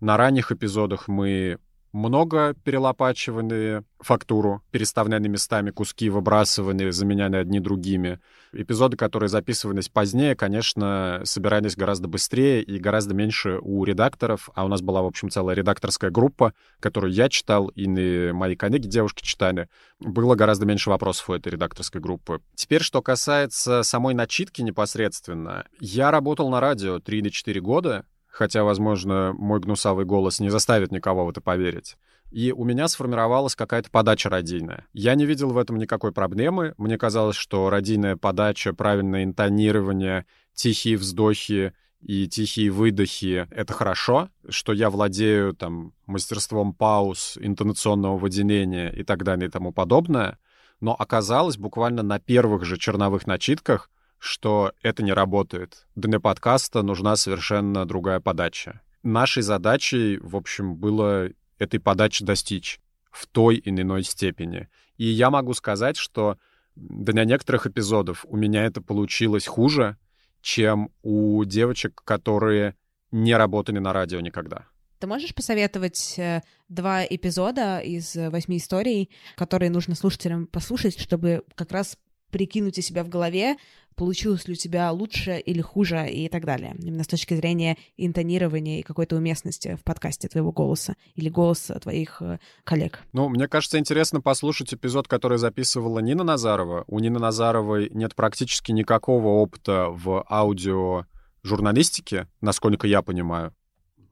На 0.00 0.16
ранних 0.16 0.52
эпизодах 0.52 1.08
мы 1.08 1.58
много 1.92 2.54
перелопачивали 2.64 3.84
фактуру, 4.00 4.62
переставляли 4.70 5.28
местами 5.28 5.70
куски, 5.70 6.10
выбрасывали, 6.10 6.90
заменяли 6.90 7.36
одни 7.36 7.60
другими. 7.60 8.18
Эпизоды, 8.52 8.96
которые 8.96 9.28
записывались 9.28 9.88
позднее, 9.88 10.34
конечно, 10.34 11.20
собирались 11.24 11.76
гораздо 11.76 12.08
быстрее 12.08 12.62
и 12.62 12.78
гораздо 12.78 13.14
меньше 13.14 13.58
у 13.62 13.84
редакторов, 13.84 14.50
а 14.54 14.64
у 14.64 14.68
нас 14.68 14.82
была, 14.82 15.02
в 15.02 15.06
общем, 15.06 15.30
целая 15.30 15.54
редакторская 15.54 16.10
группа, 16.10 16.52
которую 16.80 17.12
я 17.12 17.28
читал, 17.28 17.68
и 17.68 18.32
мои 18.32 18.56
коллеги, 18.56 18.88
девушки, 18.88 19.22
читали. 19.22 19.68
Было 20.00 20.34
гораздо 20.34 20.66
меньше 20.66 20.90
вопросов 20.90 21.30
у 21.30 21.34
этой 21.34 21.52
редакторской 21.52 22.00
группы. 22.00 22.40
Теперь, 22.54 22.82
что 22.82 23.02
касается 23.02 23.82
самой 23.82 24.14
начитки 24.14 24.62
непосредственно. 24.62 25.66
Я 25.80 26.10
работал 26.10 26.50
на 26.50 26.60
радио 26.60 26.98
3 26.98 27.18
или 27.18 27.28
4 27.28 27.60
года, 27.60 28.04
хотя, 28.32 28.64
возможно, 28.64 29.34
мой 29.36 29.60
гнусавый 29.60 30.06
голос 30.06 30.40
не 30.40 30.48
заставит 30.48 30.90
никого 30.90 31.26
в 31.26 31.30
это 31.30 31.40
поверить. 31.40 31.96
И 32.30 32.50
у 32.50 32.64
меня 32.64 32.88
сформировалась 32.88 33.54
какая-то 33.54 33.90
подача 33.90 34.30
радийная. 34.30 34.86
Я 34.94 35.14
не 35.14 35.26
видел 35.26 35.50
в 35.50 35.58
этом 35.58 35.76
никакой 35.76 36.12
проблемы. 36.12 36.74
Мне 36.78 36.96
казалось, 36.96 37.36
что 37.36 37.68
радийная 37.68 38.16
подача, 38.16 38.72
правильное 38.72 39.24
интонирование, 39.24 40.24
тихие 40.54 40.96
вздохи 40.96 41.74
и 42.00 42.26
тихие 42.26 42.70
выдохи— 42.70 43.46
это 43.50 43.74
хорошо, 43.74 44.30
что 44.48 44.72
я 44.72 44.88
владею 44.88 45.54
там 45.54 45.92
мастерством 46.06 46.72
пауз, 46.72 47.36
интонационного 47.38 48.16
выделения 48.16 48.88
и 48.88 49.04
так 49.04 49.24
далее 49.24 49.48
и 49.48 49.50
тому 49.50 49.72
подобное. 49.72 50.38
Но 50.80 50.96
оказалось 50.98 51.58
буквально 51.58 52.02
на 52.02 52.18
первых 52.18 52.64
же 52.64 52.78
черновых 52.78 53.26
начитках, 53.26 53.90
что 54.22 54.72
это 54.82 55.02
не 55.02 55.12
работает. 55.12 55.84
Для 55.96 56.20
подкаста 56.20 56.82
нужна 56.82 57.16
совершенно 57.16 57.84
другая 57.84 58.20
подача. 58.20 58.80
Нашей 59.02 59.42
задачей, 59.42 60.18
в 60.18 60.36
общем, 60.36 60.76
было 60.76 61.30
этой 61.58 61.80
подачи 61.80 62.24
достичь 62.24 62.78
в 63.10 63.26
той 63.26 63.56
или 63.56 63.82
иной 63.82 64.04
степени. 64.04 64.68
И 64.96 65.06
я 65.06 65.28
могу 65.28 65.54
сказать, 65.54 65.96
что 65.96 66.38
для 66.76 67.24
некоторых 67.24 67.66
эпизодов 67.66 68.24
у 68.28 68.36
меня 68.36 68.64
это 68.64 68.80
получилось 68.80 69.48
хуже, 69.48 69.96
чем 70.40 70.90
у 71.02 71.42
девочек, 71.42 72.00
которые 72.04 72.76
не 73.10 73.34
работали 73.34 73.80
на 73.80 73.92
радио 73.92 74.20
никогда. 74.20 74.66
Ты 75.00 75.08
можешь 75.08 75.34
посоветовать 75.34 76.16
э, 76.16 76.42
два 76.68 77.04
эпизода 77.04 77.80
из 77.80 78.14
восьми 78.14 78.58
историй, 78.58 79.10
которые 79.34 79.70
нужно 79.70 79.96
слушателям 79.96 80.46
послушать, 80.46 80.96
чтобы 80.96 81.42
как 81.56 81.72
раз 81.72 81.98
прикинуть 82.32 82.78
у 82.78 82.82
себя 82.82 83.04
в 83.04 83.08
голове, 83.08 83.56
получилось 83.94 84.46
ли 84.46 84.54
у 84.54 84.56
тебя 84.56 84.90
лучше 84.92 85.38
или 85.38 85.60
хуже 85.60 86.08
и 86.08 86.28
так 86.28 86.44
далее. 86.44 86.74
Именно 86.82 87.04
с 87.04 87.08
точки 87.08 87.34
зрения 87.34 87.76
интонирования 87.96 88.80
и 88.80 88.82
какой-то 88.82 89.16
уместности 89.16 89.76
в 89.76 89.84
подкасте 89.84 90.28
твоего 90.28 90.52
голоса 90.52 90.94
или 91.14 91.28
голоса 91.28 91.78
твоих 91.78 92.20
э, 92.20 92.38
коллег. 92.64 93.00
Ну, 93.12 93.28
мне 93.28 93.48
кажется, 93.48 93.78
интересно 93.78 94.20
послушать 94.20 94.74
эпизод, 94.74 95.08
который 95.08 95.38
записывала 95.38 95.98
Нина 96.00 96.24
Назарова. 96.24 96.84
У 96.86 96.98
Нины 96.98 97.18
Назаровой 97.18 97.88
нет 97.90 98.14
практически 98.14 98.72
никакого 98.72 99.28
опыта 99.28 99.88
в 99.90 100.24
аудио 100.28 101.06
журналистике, 101.42 102.28
насколько 102.40 102.86
я 102.86 103.02
понимаю, 103.02 103.54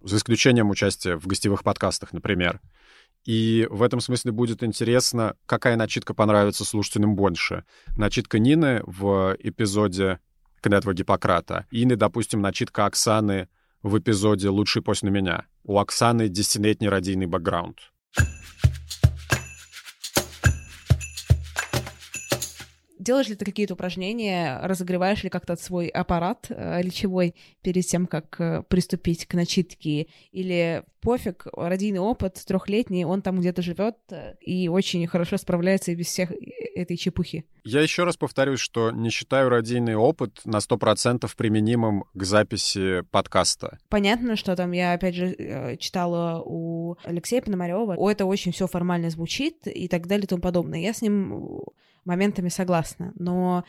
за 0.03 0.17
исключением 0.17 0.71
участия 0.71 1.17
в 1.17 1.27
гостевых 1.27 1.63
подкастах, 1.63 2.13
например. 2.13 2.61
И 3.25 3.67
в 3.71 3.83
этом 3.83 4.01
смысле 4.01 4.33
будет 4.33 4.63
интересно, 4.63 5.37
какая 5.47 5.77
начитка 5.77 6.15
понравится 6.15 6.65
слушателям 6.65 7.17
больше. 7.17 7.65
Начитка 7.97 8.39
Нины 8.39 8.83
в 8.87 9.37
эпизоде 9.39 10.21
«Клятва 10.63 10.95
Гиппократа» 10.95 11.67
или, 11.71 11.95
допустим, 11.95 12.41
начитка 12.41 12.87
Оксаны 12.87 13.49
в 13.83 13.99
эпизоде 13.99 14.49
«Лучший 14.49 14.83
после 14.83 15.11
меня». 15.11 15.47
У 15.65 15.79
Оксаны 15.79 16.29
десятилетний 16.29 16.89
родийный 16.89 17.27
бэкграунд. 17.27 17.79
Делаешь 23.01 23.29
ли 23.29 23.35
ты 23.35 23.47
какие-то 23.47 23.73
упражнения, 23.73 24.61
разогреваешь 24.63 25.25
ли 25.25 25.31
как-то 25.31 25.57
свой 25.57 25.89
аппарат 25.89 26.47
э, 26.51 26.83
речевой 26.83 27.35
перед 27.63 27.87
тем, 27.87 28.07
как 28.07 28.39
э, 28.39 28.63
приступить 28.69 29.25
к 29.25 29.33
начитке? 29.33 30.09
Или 30.33 30.85
пофиг, 31.01 31.47
родийный 31.55 32.01
опыт 32.01 32.35
трехлетний, 32.47 33.05
он 33.05 33.23
там 33.23 33.41
где-то 33.41 33.63
живет 33.63 33.97
э, 34.11 34.35
и 34.43 34.69
очень 34.69 35.07
хорошо 35.07 35.39
справляется 35.39 35.93
и 35.93 35.95
без 35.95 36.09
всех 36.09 36.31
этой 36.75 36.99
чепухи? 36.99 37.47
Я 37.65 37.81
еще 37.81 38.05
раз 38.05 38.19
повторюсь, 38.19 38.61
что 38.61 38.91
не 38.91 39.09
считаю 39.09 39.49
родийный 39.49 39.95
опыт 39.95 40.43
на 40.45 40.59
100% 40.59 41.27
применимым 41.39 42.05
к 42.13 42.23
записи 42.23 43.01
подкаста. 43.11 43.79
Понятно, 43.89 44.37
что 44.37 44.55
там 44.57 44.73
я, 44.73 44.93
опять 44.93 45.15
же, 45.15 45.35
э, 45.39 45.79
читала 45.79 46.43
у 46.45 46.97
Алексея 47.05 47.41
Пономарева, 47.41 47.95
о, 47.97 48.11
это 48.11 48.27
очень 48.27 48.53
все 48.53 48.67
формально 48.67 49.09
звучит 49.09 49.67
и 49.67 49.89
так 49.89 50.07
далее 50.07 50.25
и 50.25 50.29
тому 50.29 50.43
подобное. 50.43 50.81
Я 50.81 50.93
с 50.93 51.01
ним 51.01 51.63
моментами 52.05 52.49
согласна, 52.49 53.13
но 53.17 53.65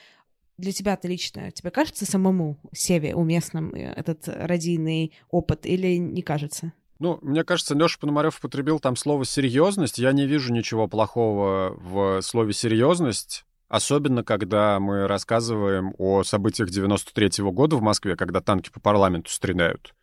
для 0.57 0.71
тебя-то 0.71 1.07
лично, 1.07 1.51
тебе 1.51 1.71
кажется 1.71 2.05
самому 2.05 2.59
Севе 2.71 3.15
уместным 3.15 3.73
э, 3.73 3.93
этот 3.93 4.27
радийный 4.27 5.13
опыт 5.29 5.65
или 5.65 5.97
не 5.97 6.21
кажется? 6.21 6.73
Ну, 6.99 7.17
мне 7.23 7.43
кажется, 7.43 7.73
Леша 7.73 7.97
Пономарев 7.99 8.37
употребил 8.37 8.79
там 8.79 8.95
слово 8.95 9.25
«серьезность». 9.25 9.97
Я 9.97 10.11
не 10.11 10.27
вижу 10.27 10.53
ничего 10.53 10.87
плохого 10.87 11.75
в 11.75 12.21
слове 12.21 12.53
«серьезность». 12.53 13.43
Особенно, 13.69 14.23
когда 14.23 14.79
мы 14.79 15.07
рассказываем 15.07 15.95
о 15.97 16.23
событиях 16.23 16.69
93-го 16.69 17.51
года 17.51 17.77
в 17.77 17.81
Москве, 17.81 18.15
когда 18.15 18.41
танки 18.41 18.69
по 18.69 18.79
парламенту 18.79 19.31
стреляют. 19.31 19.95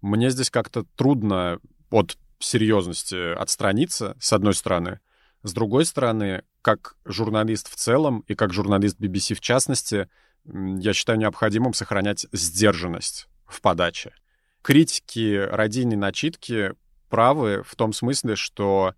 Мне 0.00 0.30
здесь 0.30 0.50
как-то 0.50 0.84
трудно 0.94 1.58
от 1.90 2.18
серьезности 2.38 3.34
отстраниться, 3.34 4.14
с 4.20 4.32
одной 4.32 4.54
стороны. 4.54 5.00
С 5.44 5.52
другой 5.52 5.84
стороны, 5.84 6.42
как 6.62 6.96
журналист 7.04 7.70
в 7.70 7.76
целом 7.76 8.24
и 8.26 8.34
как 8.34 8.54
журналист 8.54 8.98
BBC 8.98 9.34
в 9.34 9.40
частности, 9.40 10.08
я 10.46 10.94
считаю 10.94 11.18
необходимым 11.18 11.74
сохранять 11.74 12.26
сдержанность 12.32 13.28
в 13.46 13.60
подаче. 13.60 14.14
Критики 14.62 15.36
радийной 15.36 15.96
начитки 15.96 16.72
правы 17.10 17.62
в 17.62 17.76
том 17.76 17.92
смысле, 17.92 18.36
что, 18.36 18.94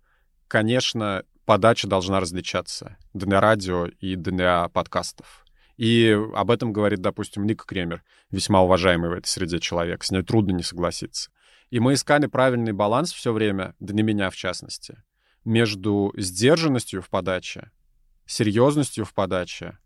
конечно, 0.47 1.25
подача 1.43 1.85
должна 1.85 2.21
различаться 2.21 2.95
для 3.13 3.41
радио 3.41 3.87
и 3.87 4.15
для 4.15 4.69
подкастов. 4.69 5.45
И 5.75 6.17
об 6.33 6.49
этом 6.49 6.71
говорит, 6.71 7.01
допустим, 7.01 7.45
Ник 7.45 7.65
Кремер, 7.65 8.03
весьма 8.31 8.61
уважаемый 8.61 9.09
в 9.09 9.13
этой 9.13 9.27
среде 9.27 9.59
человек. 9.59 10.01
С 10.05 10.11
ней 10.11 10.23
трудно 10.23 10.53
не 10.53 10.63
согласиться. 10.63 11.29
И 11.71 11.81
мы 11.81 11.95
искали 11.95 12.27
правильный 12.27 12.71
баланс 12.71 13.11
все 13.11 13.33
время, 13.33 13.75
для 13.81 14.01
меня 14.01 14.29
в 14.29 14.35
частности, 14.37 15.03
между 15.47 16.13
сдержанностью 16.17 17.01
в 17.01 17.09
подаче, 17.09 17.71
серьезностью 18.25 19.05
в 19.05 19.13
подаче, 19.13 19.77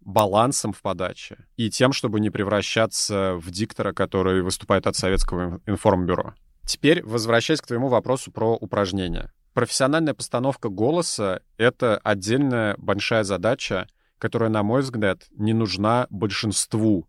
балансом 0.00 0.72
в 0.72 0.80
подаче 0.80 1.46
и 1.56 1.70
тем, 1.70 1.92
чтобы 1.92 2.20
не 2.20 2.30
превращаться 2.30 3.34
в 3.36 3.50
диктора, 3.50 3.92
который 3.92 4.42
выступает 4.42 4.86
от 4.86 4.96
советского 4.96 5.60
информбюро. 5.66 6.34
Теперь, 6.66 7.04
возвращаясь 7.04 7.60
к 7.60 7.66
твоему 7.66 7.88
вопросу 7.88 8.32
про 8.32 8.54
упражнения. 8.54 9.30
Профессиональная 9.52 10.14
постановка 10.14 10.70
голоса— 10.70 11.42
это 11.58 11.98
отдельная 11.98 12.74
большая 12.78 13.24
задача, 13.24 13.88
которая, 14.18 14.48
на 14.48 14.62
мой 14.62 14.80
взгляд, 14.80 15.26
не 15.36 15.52
нужна 15.52 16.06
большинству 16.08 17.06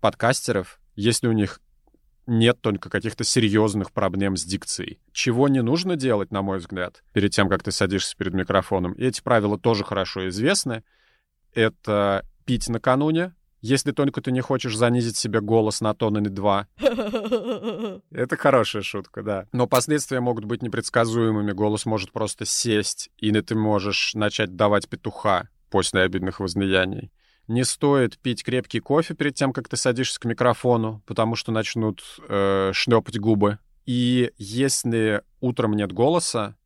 подкастеров, 0.00 0.80
если 0.94 1.28
у 1.28 1.32
них 1.32 1.60
нет 2.26 2.60
только 2.60 2.90
каких-то 2.90 3.24
серьезных 3.24 3.92
проблем 3.92 4.36
с 4.36 4.44
дикцией. 4.44 5.00
Чего 5.12 5.48
не 5.48 5.62
нужно 5.62 5.96
делать, 5.96 6.30
на 6.30 6.42
мой 6.42 6.58
взгляд, 6.58 7.02
перед 7.12 7.32
тем, 7.32 7.48
как 7.48 7.62
ты 7.62 7.72
садишься 7.72 8.16
перед 8.16 8.34
микрофоном, 8.34 8.92
и 8.92 9.04
эти 9.04 9.22
правила 9.22 9.58
тоже 9.58 9.84
хорошо 9.84 10.28
известны, 10.28 10.84
это 11.54 12.24
пить 12.44 12.68
накануне, 12.68 13.34
если 13.62 13.92
только 13.92 14.20
ты 14.20 14.32
не 14.32 14.40
хочешь 14.40 14.76
занизить 14.76 15.16
себе 15.16 15.40
голос 15.40 15.80
на 15.80 15.94
тон 15.94 16.18
или 16.18 16.28
два. 16.28 16.66
Это 18.10 18.36
хорошая 18.36 18.82
шутка, 18.82 19.22
да. 19.22 19.46
Но 19.52 19.68
последствия 19.68 20.20
могут 20.20 20.44
быть 20.44 20.62
непредсказуемыми. 20.62 21.52
Голос 21.52 21.86
может 21.86 22.10
просто 22.10 22.44
сесть, 22.44 23.10
или 23.18 23.40
ты 23.40 23.54
можешь 23.54 24.14
начать 24.14 24.56
давать 24.56 24.88
петуха 24.88 25.48
после 25.70 26.02
обидных 26.02 26.40
возлияний. 26.40 27.12
Не 27.48 27.64
стоит 27.64 28.18
пить 28.18 28.44
крепкий 28.44 28.80
кофе 28.80 29.14
перед 29.14 29.34
тем, 29.34 29.52
как 29.52 29.68
ты 29.68 29.76
садишься 29.76 30.20
к 30.20 30.24
микрофону, 30.24 31.02
потому 31.06 31.34
что 31.34 31.52
начнут 31.52 32.02
э, 32.28 32.70
шлепать 32.72 33.18
губы. 33.18 33.58
И 33.84 34.32
если 34.38 35.22
утром 35.40 35.74
нет 35.74 35.92
голоса, 35.92 36.56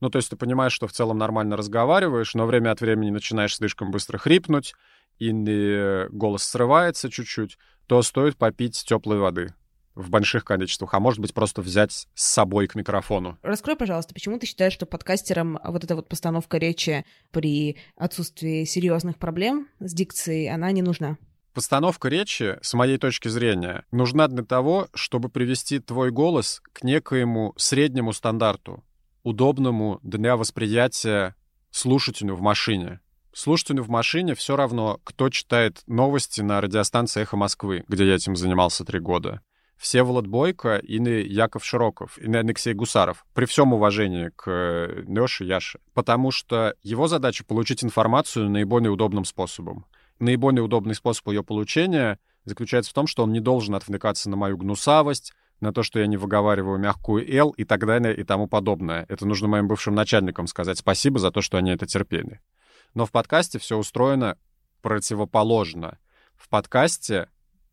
ну, 0.00 0.10
то 0.10 0.16
есть 0.16 0.30
ты 0.30 0.36
понимаешь, 0.36 0.72
что 0.72 0.86
в 0.86 0.92
целом 0.92 1.18
нормально 1.18 1.56
разговариваешь, 1.56 2.34
но 2.34 2.46
время 2.46 2.70
от 2.70 2.80
времени 2.80 3.10
начинаешь 3.10 3.56
слишком 3.56 3.90
быстро 3.90 4.18
хрипнуть, 4.18 4.74
или 5.18 6.08
голос 6.10 6.42
срывается 6.42 7.10
чуть-чуть, 7.10 7.58
то 7.86 8.02
стоит 8.02 8.36
попить 8.36 8.82
теплой 8.86 9.18
воды 9.18 9.54
в 9.94 10.10
больших 10.10 10.44
количествах, 10.44 10.94
а 10.94 11.00
может 11.00 11.20
быть 11.20 11.34
просто 11.34 11.62
взять 11.62 11.92
с 11.92 12.08
собой 12.14 12.66
к 12.66 12.74
микрофону. 12.74 13.38
Раскрой, 13.42 13.76
пожалуйста, 13.76 14.14
почему 14.14 14.38
ты 14.38 14.46
считаешь, 14.46 14.72
что 14.72 14.86
подкастерам 14.86 15.58
вот 15.64 15.84
эта 15.84 15.96
вот 15.96 16.08
постановка 16.08 16.58
речи 16.58 17.04
при 17.30 17.76
отсутствии 17.96 18.64
серьезных 18.64 19.18
проблем 19.18 19.68
с 19.80 19.92
дикцией, 19.92 20.50
она 20.50 20.70
не 20.72 20.82
нужна? 20.82 21.16
Постановка 21.52 22.08
речи, 22.08 22.58
с 22.62 22.74
моей 22.74 22.98
точки 22.98 23.28
зрения, 23.28 23.84
нужна 23.92 24.26
для 24.26 24.44
того, 24.44 24.88
чтобы 24.92 25.28
привести 25.28 25.78
твой 25.78 26.10
голос 26.10 26.60
к 26.72 26.82
некоему 26.82 27.54
среднему 27.56 28.12
стандарту, 28.12 28.82
удобному 29.22 30.00
для 30.02 30.36
восприятия 30.36 31.36
слушателю 31.70 32.34
в 32.34 32.40
машине. 32.40 33.00
Слушателю 33.32 33.84
в 33.84 33.88
машине 33.88 34.34
все 34.34 34.56
равно, 34.56 35.00
кто 35.04 35.28
читает 35.28 35.82
новости 35.86 36.40
на 36.40 36.60
радиостанции 36.60 37.22
«Эхо 37.22 37.36
Москвы», 37.36 37.84
где 37.86 38.06
я 38.06 38.16
этим 38.16 38.34
занимался 38.34 38.84
три 38.84 38.98
года. 38.98 39.40
Всеволод 39.76 40.26
Бойко 40.26 40.76
или 40.76 41.26
Яков 41.26 41.64
Широков, 41.64 42.18
или 42.18 42.36
Алексей 42.36 42.74
Гусаров. 42.74 43.26
При 43.34 43.44
всем 43.44 43.72
уважении 43.72 44.30
к 44.34 44.44
э, 44.46 45.04
Лёше 45.06 45.44
Яше. 45.44 45.80
Потому 45.92 46.30
что 46.30 46.74
его 46.82 47.08
задача— 47.08 47.44
получить 47.46 47.84
информацию 47.84 48.48
наиболее 48.48 48.90
удобным 48.90 49.24
способом. 49.24 49.86
Наиболее 50.18 50.62
удобный 50.62 50.94
способ 50.94 51.28
ее 51.28 51.42
получения 51.42 52.18
заключается 52.44 52.90
в 52.90 52.94
том, 52.94 53.06
что 53.06 53.24
он 53.24 53.32
не 53.32 53.40
должен 53.40 53.74
отвлекаться 53.74 54.30
на 54.30 54.36
мою 54.36 54.56
гнусавость, 54.56 55.32
на 55.60 55.72
то, 55.72 55.82
что 55.82 55.98
я 55.98 56.06
не 56.06 56.16
выговариваю 56.16 56.78
мягкую 56.78 57.28
«л» 57.34 57.50
и 57.50 57.64
так 57.64 57.86
далее 57.86 58.14
и 58.14 58.22
тому 58.22 58.46
подобное. 58.46 59.06
Это 59.08 59.26
нужно 59.26 59.48
моим 59.48 59.66
бывшим 59.66 59.94
начальникам 59.94 60.46
сказать 60.46 60.78
спасибо 60.78 61.18
за 61.18 61.30
то, 61.30 61.40
что 61.40 61.58
они 61.58 61.70
это 61.70 61.86
терпели. 61.86 62.40
Но 62.92 63.06
в 63.06 63.10
подкасте 63.10 63.58
все 63.58 63.76
устроено 63.76 64.36
противоположно. 64.82 65.98
В 66.36 66.48
подкасте 66.48 67.28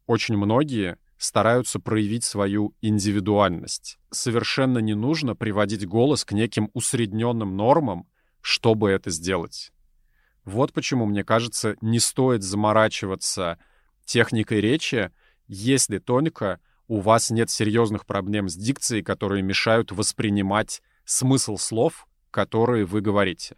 очень 0.08 0.38
многие 0.38 0.98
стараются 1.22 1.80
проявить 1.80 2.24
свою 2.24 2.74
индивидуальность. 2.82 4.00
Совершенно 4.10 4.80
не 4.80 4.96
нужно 4.96 5.36
приводить 5.36 5.88
голос 5.88 6.26
к 6.26 6.32
неким 6.32 6.72
усредненным 6.74 7.56
нормам, 7.56 8.08
чтобы 8.42 8.90
это 8.90 9.12
сделать. 9.12 9.72
Вот 10.46 10.74
почему, 10.74 11.06
мне 11.06 11.24
кажется, 11.24 11.76
не 11.80 12.00
стоит 12.00 12.42
заморачиваться 12.42 13.60
техникой 14.04 14.62
речи, 14.62 15.12
если 15.48 16.00
только 16.00 16.60
у 16.88 17.02
вас 17.02 17.30
нет 17.30 17.52
серьезных 17.52 18.08
проблем 18.08 18.50
с 18.50 18.56
дикцией, 18.56 19.04
которые 19.04 19.44
мешают 19.44 19.92
воспринимать 19.92 20.82
смысл 21.06 21.58
слов, 21.58 22.08
которые 22.32 22.86
вы 22.86 23.02
говорите. 23.02 23.58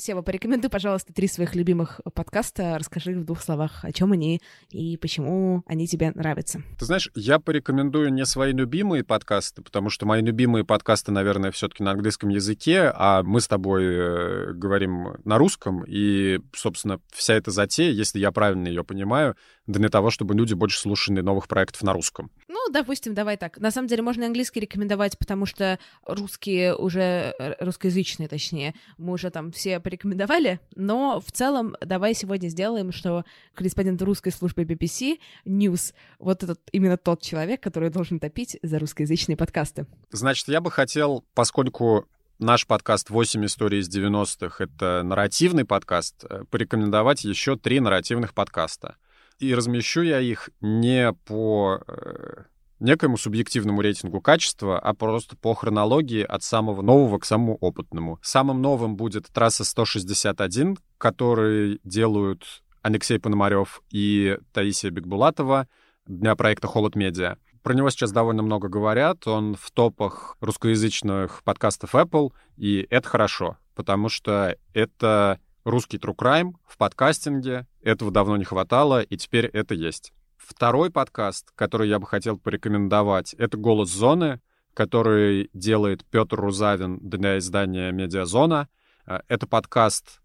Сева, 0.00 0.22
порекомендуй, 0.22 0.70
пожалуйста, 0.70 1.12
три 1.12 1.28
своих 1.28 1.54
любимых 1.54 2.00
подкаста. 2.14 2.78
Расскажи 2.78 3.12
в 3.12 3.24
двух 3.26 3.42
словах, 3.42 3.84
о 3.84 3.92
чем 3.92 4.12
они 4.12 4.40
и 4.70 4.96
почему 4.96 5.62
они 5.66 5.86
тебе 5.86 6.10
нравятся. 6.14 6.62
Ты 6.78 6.86
знаешь, 6.86 7.10
я 7.14 7.38
порекомендую 7.38 8.10
не 8.10 8.24
свои 8.24 8.52
любимые 8.52 9.04
подкасты, 9.04 9.60
потому 9.60 9.90
что 9.90 10.06
мои 10.06 10.22
любимые 10.22 10.64
подкасты, 10.64 11.12
наверное, 11.12 11.50
все-таки 11.50 11.82
на 11.82 11.90
английском 11.90 12.30
языке, 12.30 12.90
а 12.94 13.22
мы 13.22 13.42
с 13.42 13.48
тобой 13.48 13.84
э, 13.84 14.52
говорим 14.54 15.16
на 15.24 15.36
русском, 15.36 15.84
и, 15.86 16.40
собственно, 16.54 16.98
вся 17.12 17.34
эта 17.34 17.50
затея, 17.50 17.92
если 17.92 18.18
я 18.20 18.32
правильно 18.32 18.68
ее 18.68 18.84
понимаю, 18.84 19.36
для 19.78 19.88
того, 19.88 20.10
чтобы 20.10 20.34
люди 20.34 20.54
больше 20.54 20.78
слушали 20.78 21.20
новых 21.20 21.48
проектов 21.48 21.82
на 21.82 21.92
русском. 21.92 22.30
Ну, 22.48 22.58
допустим, 22.70 23.14
давай 23.14 23.36
так. 23.36 23.58
На 23.58 23.70
самом 23.70 23.88
деле 23.88 24.02
можно 24.02 24.26
английский 24.26 24.60
рекомендовать, 24.60 25.18
потому 25.18 25.46
что 25.46 25.78
русские 26.06 26.74
уже, 26.74 27.34
э, 27.38 27.64
русскоязычные, 27.64 28.28
точнее, 28.28 28.74
мы 28.98 29.12
уже 29.12 29.30
там 29.30 29.52
все 29.52 29.80
порекомендовали, 29.80 30.60
но 30.74 31.20
в 31.20 31.32
целом 31.32 31.76
давай 31.80 32.14
сегодня 32.14 32.48
сделаем, 32.48 32.92
что 32.92 33.24
корреспондент 33.54 34.02
русской 34.02 34.30
службы 34.30 34.62
BBC 34.62 35.18
News, 35.46 35.94
вот 36.18 36.42
этот 36.42 36.60
именно 36.72 36.96
тот 36.96 37.22
человек, 37.22 37.62
который 37.62 37.90
должен 37.90 38.18
топить 38.18 38.58
за 38.62 38.78
русскоязычные 38.78 39.36
подкасты. 39.36 39.86
Значит, 40.10 40.48
я 40.48 40.60
бы 40.60 40.70
хотел, 40.70 41.24
поскольку 41.34 42.06
наш 42.38 42.66
подкаст 42.66 43.10
«8 43.10 43.44
историй 43.46 43.80
из 43.80 43.88
90-х»— 43.88 44.64
это 44.64 45.02
нарративный 45.04 45.64
подкаст, 45.64 46.24
э, 46.28 46.44
порекомендовать 46.50 47.24
еще 47.24 47.56
три 47.56 47.80
нарративных 47.80 48.34
подкаста— 48.34 48.96
и 49.40 49.54
размещу 49.54 50.02
я 50.02 50.20
их 50.20 50.50
не 50.60 51.12
по 51.24 51.82
э, 51.86 52.44
некоему 52.78 53.16
субъективному 53.16 53.80
рейтингу 53.80 54.20
качества, 54.20 54.78
а 54.78 54.94
просто 54.94 55.36
по 55.36 55.54
хронологии 55.54 56.22
от 56.22 56.42
самого 56.42 56.82
нового 56.82 57.18
к 57.18 57.24
самому 57.24 57.56
опытному. 57.56 58.18
Самым 58.22 58.60
новым 58.60 58.96
будет 58.96 59.26
трасса 59.32 59.64
161, 59.64 60.78
который 60.98 61.80
делают 61.84 62.62
Алексей 62.82 63.18
Пономарев 63.18 63.82
и 63.90 64.38
Таисия 64.52 64.90
Бекбулатова 64.90 65.68
для 66.06 66.36
проекта 66.36 66.66
«Холод 66.66 66.94
Медиа». 66.94 67.36
Про 67.62 67.74
него 67.74 67.90
сейчас 67.90 68.10
довольно 68.10 68.42
много 68.42 68.68
говорят, 68.68 69.26
он 69.26 69.54
в 69.54 69.70
топах 69.70 70.36
русскоязычных 70.40 71.42
подкастов 71.44 71.94
Apple, 71.94 72.32
и 72.56 72.86
это 72.88 73.06
хорошо, 73.06 73.58
потому 73.74 74.08
что 74.08 74.56
это 74.72 75.38
русский 75.70 75.98
true 75.98 76.14
crime 76.14 76.52
в 76.66 76.76
подкастинге. 76.76 77.66
Этого 77.82 78.10
давно 78.10 78.36
не 78.36 78.44
хватало, 78.44 79.02
и 79.02 79.16
теперь 79.16 79.46
это 79.46 79.74
есть. 79.74 80.12
Второй 80.36 80.90
подкаст, 80.90 81.50
который 81.54 81.88
я 81.88 81.98
бы 81.98 82.06
хотел 82.06 82.38
порекомендовать, 82.38 83.34
это 83.34 83.56
«Голос 83.56 83.90
зоны», 83.90 84.40
который 84.74 85.50
делает 85.52 86.04
Петр 86.06 86.36
Рузавин 86.40 86.98
для 86.98 87.38
издания 87.38 87.92
«Медиазона». 87.92 88.68
А, 89.06 89.22
это 89.28 89.46
подкаст, 89.46 90.20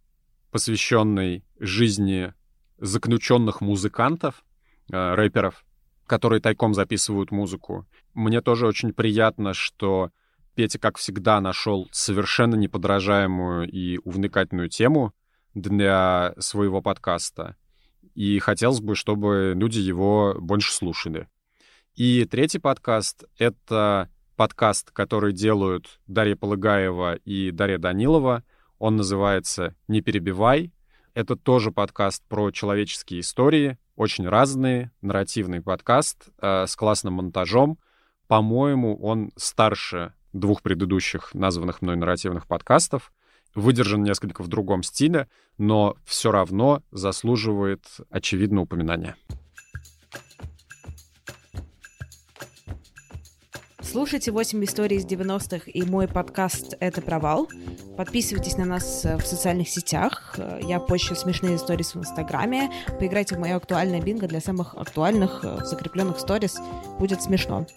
посвященный 0.52 1.44
жизни 1.60 2.34
заключенных 2.78 3.62
музыкантов, 3.62 4.44
а, 4.92 5.16
рэперов, 5.16 5.64
которые 6.08 6.42
тайком 6.42 6.74
записывают 6.74 7.32
музыку. 7.32 7.86
Мне 8.14 8.42
тоже 8.42 8.68
очень 8.68 8.94
приятно, 8.94 9.54
что 9.54 10.12
Петя, 10.56 10.80
как 10.80 10.98
всегда, 10.98 11.42
нашел 11.42 11.88
совершенно 11.92 12.56
неподражаемую 12.56 13.70
и 13.70 14.00
увлекательную 14.04 14.70
тему 14.70 15.14
для 15.56 16.36
своего 16.38 16.82
подкаста. 16.82 17.56
И 18.14 18.38
хотелось 18.40 18.82
бы, 18.82 18.96
чтобы 18.96 19.54
люди 19.56 19.80
его 19.80 20.36
больше 20.40 20.72
слушали. 20.72 21.28
И 21.96 22.26
третий 22.26 22.60
подкаст— 22.60 23.24
это 23.38 24.10
подкаст, 24.36 24.92
который 24.92 25.34
делают 25.34 26.00
Дарья 26.08 26.36
Полыгаева 26.36 27.16
и 27.16 27.52
Дарья 27.52 27.78
Данилова. 27.78 28.44
Он 28.80 28.98
называется 28.98 29.76
«Не 29.88 30.02
перебивай». 30.02 30.74
Это 31.14 31.38
тоже 31.38 31.72
подкаст 31.72 32.24
про 32.28 32.52
человеческие 32.52 33.22
истории, 33.22 33.78
очень 33.96 34.28
разные, 34.28 34.92
нарративный 35.02 35.62
подкаст 35.62 36.28
э, 36.42 36.66
с 36.68 36.76
классным 36.76 37.14
монтажом. 37.14 37.80
По-моему, 38.28 38.98
он 38.98 39.32
старше 39.38 40.14
двух 40.34 40.62
предыдущих 40.62 41.34
названных 41.34 41.82
мной 41.82 41.96
нарративных 41.96 42.48
подкастов 42.48 43.14
выдержан 43.56 44.04
несколько 44.04 44.44
в 44.44 44.48
другом 44.48 44.84
стиле, 44.84 45.28
но 45.58 45.96
все 46.06 46.32
равно 46.32 46.84
заслуживает 46.92 47.86
очевидно 48.10 48.62
упоминания. 48.62 49.16
Слушайте 53.96 54.32
8 54.32 54.62
историй 54.66 54.98
из 54.98 55.06
90-х 55.06 55.72
и 55.72 55.84
мой 55.84 56.08
подкаст 56.10 56.76
«Это 56.82 57.02
провал». 57.02 57.48
Подписывайтесь 57.96 58.58
на 58.58 58.66
нас 58.66 59.06
э, 59.06 59.16
в 59.16 59.26
социальных 59.26 59.70
сетях. 59.70 60.36
Э, 60.38 60.60
я 60.62 60.82
пощу 60.82 61.16
смешные 61.16 61.56
истории 61.56 61.84
в 61.84 61.96
Инстаграме. 61.96 62.70
Поиграйте 63.00 63.36
в 63.36 63.40
мое 63.40 63.56
актуальное 63.56 64.02
бинго 64.02 64.28
для 64.28 64.42
самых 64.42 64.76
актуальных 64.76 65.40
э, 65.44 65.64
закрепленных 65.64 66.20
сторис. 66.20 66.58
Будет 67.00 67.22
смешно. 67.22 67.68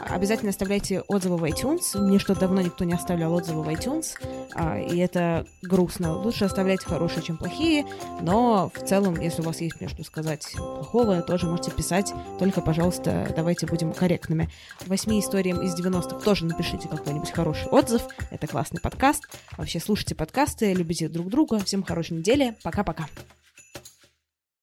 Обязательно 0.00 0.50
оставляйте 0.50 1.00
отзывы 1.02 1.36
в 1.36 1.44
iTunes. 1.44 1.98
Мне 1.98 2.18
что 2.18 2.34
давно 2.34 2.60
никто 2.60 2.84
не 2.84 2.92
оставлял 2.92 3.32
отзывы 3.34 3.62
в 3.62 3.68
iTunes. 3.68 4.14
А, 4.54 4.78
и 4.78 4.98
это 4.98 5.46
грустно. 5.62 6.16
Лучше 6.16 6.44
оставлять 6.44 6.84
хорошие, 6.84 7.22
чем 7.22 7.36
плохие. 7.36 7.84
Но 8.20 8.70
в 8.74 8.86
целом, 8.86 9.20
если 9.20 9.42
у 9.42 9.44
вас 9.44 9.60
есть 9.60 9.80
мне 9.80 9.88
что 9.88 10.04
сказать 10.04 10.46
плохого, 10.56 11.22
тоже 11.22 11.46
можете 11.46 11.70
писать. 11.70 12.12
Только, 12.38 12.60
пожалуйста, 12.60 13.32
давайте 13.34 13.66
будем 13.66 13.92
корректными. 13.92 14.48
Восьми 14.86 15.20
историям 15.20 15.60
из 15.62 15.78
90-х 15.78 16.20
тоже 16.20 16.44
напишите 16.44 16.88
какой-нибудь 16.88 17.30
хороший 17.30 17.68
отзыв. 17.68 18.02
Это 18.30 18.46
классный 18.46 18.80
подкаст. 18.80 19.28
Вообще 19.56 19.80
слушайте 19.80 20.14
подкасты, 20.14 20.72
любите 20.72 21.08
друг 21.08 21.28
друга. 21.28 21.58
Всем 21.64 21.82
хорошей 21.82 22.18
недели. 22.18 22.56
Пока-пока. 22.62 23.06